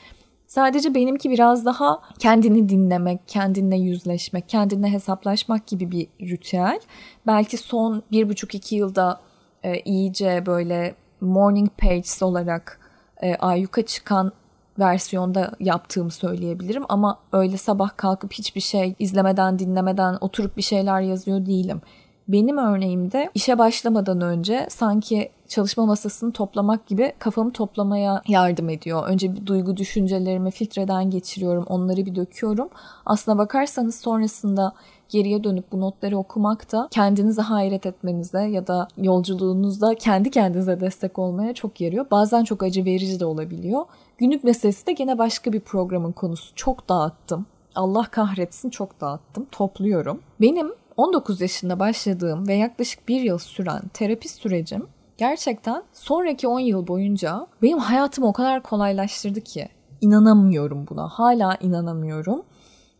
Sadece 0.46 0.94
benimki 0.94 1.30
biraz 1.30 1.64
daha 1.64 2.02
kendini 2.18 2.68
dinlemek, 2.68 3.20
kendinle 3.26 3.76
yüzleşmek, 3.76 4.48
kendinle 4.48 4.88
hesaplaşmak 4.88 5.66
gibi 5.66 5.90
bir 5.90 6.08
ritüel. 6.20 6.80
Belki 7.26 7.56
son 7.56 8.02
bir 8.10 8.28
buçuk 8.28 8.54
iki 8.54 8.76
yılda 8.76 9.20
e, 9.62 9.80
iyice 9.80 10.42
böyle 10.46 10.94
morning 11.20 11.70
pages 11.78 12.22
olarak 12.22 12.80
e, 13.22 13.36
ayyuka 13.36 13.82
çıkan 13.82 14.32
versiyonda 14.80 15.52
yaptığımı 15.60 16.10
söyleyebilirim 16.10 16.84
ama 16.88 17.18
öyle 17.32 17.56
sabah 17.56 17.96
kalkıp 17.96 18.32
hiçbir 18.32 18.60
şey 18.60 18.94
izlemeden 18.98 19.58
dinlemeden 19.58 20.18
oturup 20.20 20.56
bir 20.56 20.62
şeyler 20.62 21.00
yazıyor 21.00 21.46
değilim. 21.46 21.80
Benim 22.28 22.58
örneğimde 22.58 23.30
işe 23.34 23.58
başlamadan 23.58 24.20
önce 24.20 24.66
sanki 24.70 25.30
çalışma 25.48 25.86
masasını 25.86 26.32
toplamak 26.32 26.86
gibi 26.86 27.12
kafamı 27.18 27.52
toplamaya 27.52 28.22
yardım 28.28 28.68
ediyor. 28.68 29.08
Önce 29.08 29.34
bir 29.34 29.46
duygu 29.46 29.76
düşüncelerimi 29.76 30.50
filtreden 30.50 31.10
geçiriyorum, 31.10 31.64
onları 31.68 32.06
bir 32.06 32.14
döküyorum. 32.14 32.68
Aslına 33.06 33.38
bakarsanız 33.38 33.94
sonrasında 33.94 34.72
geriye 35.08 35.44
dönüp 35.44 35.72
bu 35.72 35.80
notları 35.80 36.18
okumak 36.18 36.72
da 36.72 36.88
kendinize 36.90 37.42
hayret 37.42 37.86
etmenize 37.86 38.42
ya 38.42 38.66
da 38.66 38.88
yolculuğunuzda 38.96 39.94
kendi 39.94 40.30
kendinize 40.30 40.80
destek 40.80 41.18
olmaya 41.18 41.54
çok 41.54 41.80
yarıyor. 41.80 42.06
Bazen 42.10 42.44
çok 42.44 42.62
acı 42.62 42.84
verici 42.84 43.20
de 43.20 43.24
olabiliyor. 43.24 43.84
Günlük 44.20 44.44
meselesi 44.44 44.86
de 44.86 44.92
gene 44.92 45.18
başka 45.18 45.52
bir 45.52 45.60
programın 45.60 46.12
konusu. 46.12 46.54
Çok 46.54 46.88
dağıttım. 46.88 47.46
Allah 47.74 48.04
kahretsin 48.10 48.70
çok 48.70 49.00
dağıttım. 49.00 49.46
Topluyorum. 49.52 50.20
Benim 50.40 50.72
19 50.96 51.40
yaşında 51.40 51.78
başladığım 51.78 52.48
ve 52.48 52.54
yaklaşık 52.54 53.08
bir 53.08 53.20
yıl 53.20 53.38
süren 53.38 53.82
terapi 53.94 54.28
sürecim 54.28 54.86
gerçekten 55.18 55.82
sonraki 55.92 56.48
10 56.48 56.60
yıl 56.60 56.86
boyunca 56.86 57.46
benim 57.62 57.78
hayatımı 57.78 58.28
o 58.28 58.32
kadar 58.32 58.62
kolaylaştırdı 58.62 59.40
ki 59.40 59.68
inanamıyorum 60.00 60.86
buna. 60.90 61.08
Hala 61.08 61.56
inanamıyorum. 61.60 62.42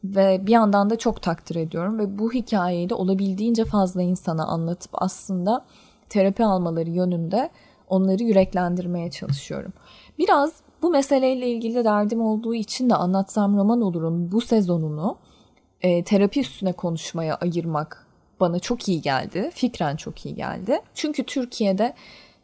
Ve 0.04 0.46
bir 0.46 0.52
yandan 0.52 0.90
da 0.90 0.98
çok 0.98 1.22
takdir 1.22 1.56
ediyorum 1.56 1.98
ve 1.98 2.18
bu 2.18 2.33
hikayeyi 2.33 2.88
de 2.88 2.94
olabildiğince 2.94 3.64
fazla 3.64 4.02
insana 4.02 4.46
anlatıp 4.46 4.90
aslında 4.94 5.64
terapi 6.09 6.44
almaları 6.44 6.90
yönünde 6.90 7.50
onları 7.88 8.22
yüreklendirmeye 8.22 9.11
çalışıyorum. 9.11 9.72
Biraz 10.18 10.52
bu 10.83 10.90
meseleyle 10.90 11.51
ilgili 11.51 11.85
derdim 11.85 12.21
olduğu 12.21 12.55
için 12.55 12.90
de 12.90 12.95
anlatsam 12.95 13.57
roman 13.57 13.81
olurum 13.81 14.33
bu 14.33 14.40
sezonunu 14.40 15.16
e, 15.83 16.05
terapi 16.05 16.40
üstüne 16.40 16.73
konuşmaya 16.73 17.37
ayırmak 17.37 18.07
bana 18.40 18.59
çok 18.59 18.88
iyi 18.88 19.03
geldi. 19.03 19.51
Fikren 19.55 19.97
çok 19.97 20.27
iyi 20.27 20.35
geldi. 20.35 20.81
Çünkü 20.95 21.25
Türkiye'de 21.25 21.95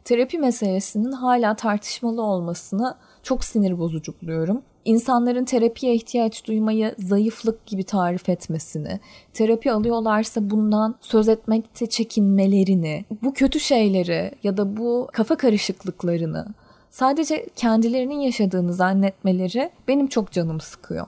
terapi 0.05 0.37
meselesinin 0.37 1.11
hala 1.11 1.55
tartışmalı 1.55 2.21
olmasını 2.21 2.95
çok 3.23 3.43
sinir 3.43 3.79
bozucu 3.79 4.13
buluyorum. 4.21 4.61
İnsanların 4.85 5.45
terapiye 5.45 5.95
ihtiyaç 5.95 6.45
duymayı 6.47 6.95
zayıflık 6.99 7.65
gibi 7.65 7.83
tarif 7.83 8.29
etmesini, 8.29 8.99
terapi 9.33 9.71
alıyorlarsa 9.71 10.49
bundan 10.49 10.95
söz 11.01 11.29
etmekte 11.29 11.89
çekinmelerini, 11.89 13.05
bu 13.23 13.33
kötü 13.33 13.59
şeyleri 13.59 14.31
ya 14.43 14.57
da 14.57 14.77
bu 14.77 15.07
kafa 15.13 15.37
karışıklıklarını 15.37 16.47
sadece 16.89 17.45
kendilerinin 17.55 18.19
yaşadığını 18.19 18.73
zannetmeleri 18.73 19.71
benim 19.87 20.07
çok 20.07 20.31
canımı 20.31 20.61
sıkıyor 20.61 21.07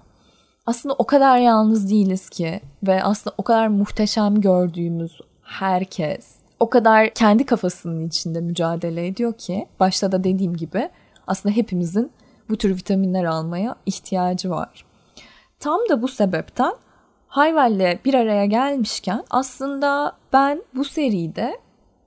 aslında 0.70 0.96
o 0.98 1.04
kadar 1.04 1.38
yalnız 1.38 1.90
değiliz 1.92 2.30
ki 2.30 2.62
ve 2.84 3.04
aslında 3.04 3.34
o 3.38 3.44
kadar 3.44 3.68
muhteşem 3.68 4.42
gördüğümüz 4.42 5.22
herkes 5.44 6.36
o 6.60 6.70
kadar 6.70 7.10
kendi 7.10 7.46
kafasının 7.46 8.08
içinde 8.08 8.42
mücadele 8.42 9.08
ediyor 9.08 9.34
ki 9.34 9.68
başta 9.80 10.12
da 10.12 10.24
dediğim 10.24 10.58
gibi 10.58 10.90
aslında 11.28 11.56
hepimizin 11.56 12.12
bu 12.50 12.58
tür 12.58 12.76
vitaminler 12.76 13.24
almaya 13.24 13.76
ihtiyacı 13.86 14.50
var. 14.50 14.86
Tam 15.60 15.80
da 15.90 16.02
bu 16.02 16.08
sebepten 16.08 16.74
Hayvel'le 17.28 18.00
bir 18.06 18.14
araya 18.14 18.46
gelmişken 18.46 19.24
aslında 19.30 20.18
ben 20.34 20.64
bu 20.76 20.84
seride 20.84 21.60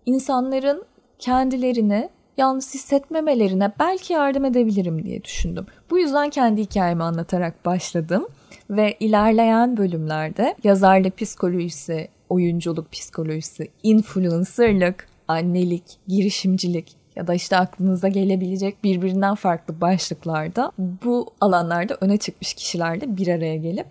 insanların 0.06 0.84
kendilerini 1.18 2.08
yalnız 2.36 2.74
hissetmemelerine 2.74 3.72
belki 3.80 4.12
yardım 4.12 4.44
edebilirim 4.44 5.04
diye 5.04 5.24
düşündüm. 5.24 5.66
Bu 5.90 5.98
yüzden 5.98 6.30
kendi 6.30 6.60
hikayemi 6.60 7.02
anlatarak 7.02 7.64
başladım 7.64 8.26
ve 8.70 8.96
ilerleyen 9.00 9.76
bölümlerde 9.76 10.56
yazarlık 10.64 11.18
psikolojisi, 11.18 12.08
oyunculuk 12.28 12.92
psikolojisi, 12.92 13.68
influencerlık, 13.82 15.08
annelik, 15.28 15.84
girişimcilik 16.08 16.96
ya 17.16 17.26
da 17.26 17.34
işte 17.34 17.56
aklınıza 17.56 18.08
gelebilecek 18.08 18.84
birbirinden 18.84 19.34
farklı 19.34 19.80
başlıklarda 19.80 20.72
bu 20.78 21.26
alanlarda 21.40 21.98
öne 22.00 22.16
çıkmış 22.16 22.54
kişilerle 22.54 23.16
bir 23.16 23.28
araya 23.28 23.56
gelip 23.56 23.86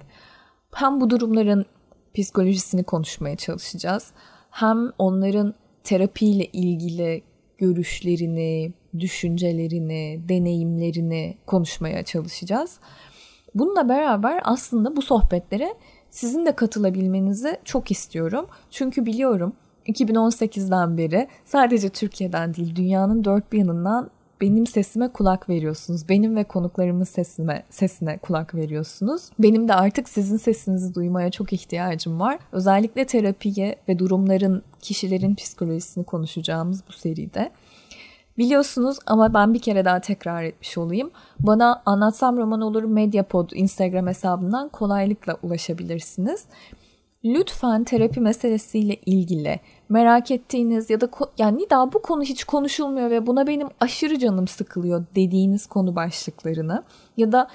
hem 0.73 1.01
bu 1.01 1.09
durumların 1.09 1.65
psikolojisini 2.13 2.83
konuşmaya 2.83 3.35
çalışacağız 3.35 4.11
hem 4.51 4.91
onların 4.97 5.53
terapiyle 5.83 6.45
ilgili 6.45 7.21
görüşlerini, 7.61 8.73
düşüncelerini, 8.99 10.21
deneyimlerini 10.29 11.37
konuşmaya 11.45 12.03
çalışacağız. 12.03 12.79
Bununla 13.55 13.89
beraber 13.89 14.41
aslında 14.43 14.95
bu 14.95 15.01
sohbetlere 15.01 15.75
sizin 16.09 16.45
de 16.45 16.55
katılabilmenizi 16.55 17.57
çok 17.65 17.91
istiyorum. 17.91 18.47
Çünkü 18.71 19.05
biliyorum 19.05 19.53
2018'den 19.87 20.97
beri 20.97 21.27
sadece 21.45 21.89
Türkiye'den 21.89 22.53
değil 22.53 22.75
dünyanın 22.75 23.23
dört 23.23 23.51
bir 23.51 23.59
yanından 23.59 24.09
benim 24.41 24.67
sesime 24.67 25.07
kulak 25.07 25.49
veriyorsunuz. 25.49 26.09
Benim 26.09 26.35
ve 26.35 26.43
konuklarımın 26.43 27.03
sesime, 27.03 27.63
sesine 27.69 28.17
kulak 28.17 28.55
veriyorsunuz. 28.55 29.29
Benim 29.39 29.67
de 29.67 29.73
artık 29.73 30.09
sizin 30.09 30.37
sesinizi 30.37 30.95
duymaya 30.95 31.31
çok 31.31 31.53
ihtiyacım 31.53 32.19
var. 32.19 32.39
Özellikle 32.51 33.05
terapiye 33.05 33.75
ve 33.87 33.99
durumların, 33.99 34.63
kişilerin 34.81 35.35
psikolojisini 35.35 36.03
konuşacağımız 36.03 36.83
bu 36.87 36.91
seride. 36.91 37.51
Biliyorsunuz 38.37 38.97
ama 39.05 39.33
ben 39.33 39.53
bir 39.53 39.59
kere 39.59 39.85
daha 39.85 39.99
tekrar 39.99 40.43
etmiş 40.43 40.77
olayım. 40.77 41.11
Bana 41.39 41.81
Anlatsam 41.85 42.37
Roman 42.37 42.61
Olur 42.61 42.83
Mediapod 42.83 43.49
Instagram 43.53 44.07
hesabından 44.07 44.69
kolaylıkla 44.69 45.37
ulaşabilirsiniz. 45.43 46.45
Lütfen 47.23 47.83
terapi 47.83 48.19
meselesiyle 48.19 48.95
ilgili 49.05 49.59
merak 49.91 50.31
ettiğiniz 50.31 50.89
ya 50.89 51.01
da 51.01 51.09
yani 51.37 51.67
daha 51.69 51.93
bu 51.93 52.01
konu 52.01 52.23
hiç 52.23 52.43
konuşulmuyor 52.43 53.09
ve 53.09 53.27
buna 53.27 53.47
benim 53.47 53.67
aşırı 53.79 54.19
canım 54.19 54.47
sıkılıyor 54.47 55.05
dediğiniz 55.15 55.67
konu 55.67 55.95
başlıklarını 55.95 56.83
ya 57.17 57.31
da 57.31 57.47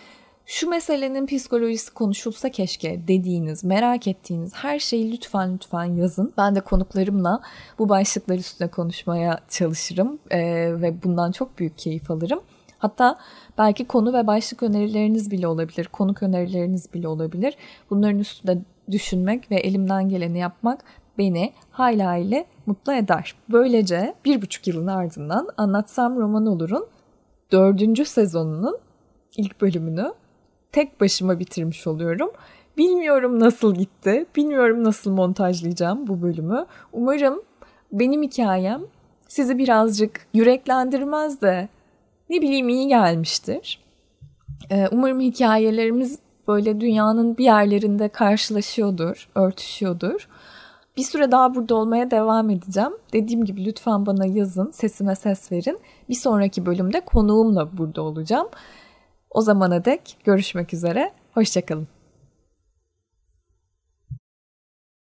şu 0.47 0.71
meselenin 0.71 1.27
psikolojisi 1.27 1.95
konuşulsa 1.95 2.51
keşke 2.51 3.09
dediğiniz, 3.09 3.65
merak 3.65 4.09
ettiğiniz 4.09 4.55
her 4.55 4.79
şeyi 4.79 5.13
lütfen 5.13 5.55
lütfen 5.55 5.85
yazın. 5.85 6.33
Ben 6.39 6.55
de 6.55 6.61
konuklarımla 6.61 7.41
bu 7.79 7.89
başlıklar 7.89 8.39
üstüne 8.39 8.69
konuşmaya 8.69 9.41
çalışırım 9.49 10.19
ee, 10.31 10.41
ve 10.83 11.03
bundan 11.03 11.33
çok 11.33 11.59
büyük 11.59 11.79
keyif 11.79 12.11
alırım. 12.11 12.41
Hatta 12.79 13.19
belki 13.59 13.85
konu 13.85 14.13
ve 14.13 14.27
başlık 14.27 14.63
önerileriniz 14.63 15.31
bile 15.31 15.49
olabilir, 15.49 15.89
konuk 15.93 16.23
önerileriniz 16.23 16.95
bile 16.95 17.09
olabilir. 17.09 17.57
Bunların 17.91 18.19
üstünde 18.19 18.59
düşünmek 18.91 19.51
ve 19.51 19.57
elimden 19.57 20.09
geleni 20.09 20.39
yapmak 20.39 20.85
beni 21.19 21.53
hayli 21.71 22.03
hayli 22.03 22.47
mutlu 22.67 22.93
eder. 22.93 23.35
Böylece 23.49 24.15
bir 24.25 24.43
buçuk 24.43 24.67
yılın 24.67 24.87
ardından 24.87 25.49
Anlatsam 25.57 26.17
Roman 26.17 26.47
Olur'un 26.47 26.87
dördüncü 27.53 28.05
sezonunun 28.05 28.79
ilk 29.37 29.61
bölümünü 29.61 30.15
tek 30.73 31.01
başıma 31.01 31.39
bitirmiş 31.39 31.87
oluyorum. 31.87 32.31
Bilmiyorum 32.79 33.41
nasıl 33.41 33.75
gitti, 33.75 34.27
bilmiyorum 34.37 34.85
nasıl 34.85 35.11
montajlayacağım 35.11 36.07
bu 36.07 36.23
bölümü. 36.23 36.67
Umarım 36.93 37.43
benim 37.93 38.23
hikayem 38.23 38.83
sizi 39.29 39.59
birazcık 39.59 40.27
yüreklendirmez 40.35 41.41
de 41.41 41.69
ne 42.31 42.43
bileyim 42.43 42.69
iyi 42.69 42.89
gelmiştir. 42.89 43.81
Ee, 44.71 44.89
umarım 44.93 45.21
hikayelerimiz 45.21 46.19
böyle 46.49 46.81
dünyanın 46.81 47.39
bir 47.39 47.45
yerlerinde 47.45 48.09
karşılaşıyordur, 48.09 49.29
örtüşüyordur. 49.35 50.29
Bir 50.97 51.03
süre 51.03 51.33
daha 51.33 51.55
burada 51.55 51.75
olmaya 51.75 52.11
devam 52.11 52.51
edeceğim. 52.51 52.93
Dediğim 53.13 53.45
gibi 53.45 53.65
lütfen 53.65 54.07
bana 54.07 54.27
yazın, 54.27 54.71
sesime 54.71 55.15
ses 55.15 55.53
verin. 55.53 55.79
Bir 56.09 56.15
sonraki 56.15 56.67
bölümde 56.67 57.01
konuğumla 57.01 57.79
burada 57.79 58.03
olacağım. 58.03 58.49
O 59.31 59.41
zamana 59.41 59.85
dek 59.85 60.17
görüşmek 60.25 60.75
üzere, 60.75 61.13
hoşçakalın. 61.35 61.96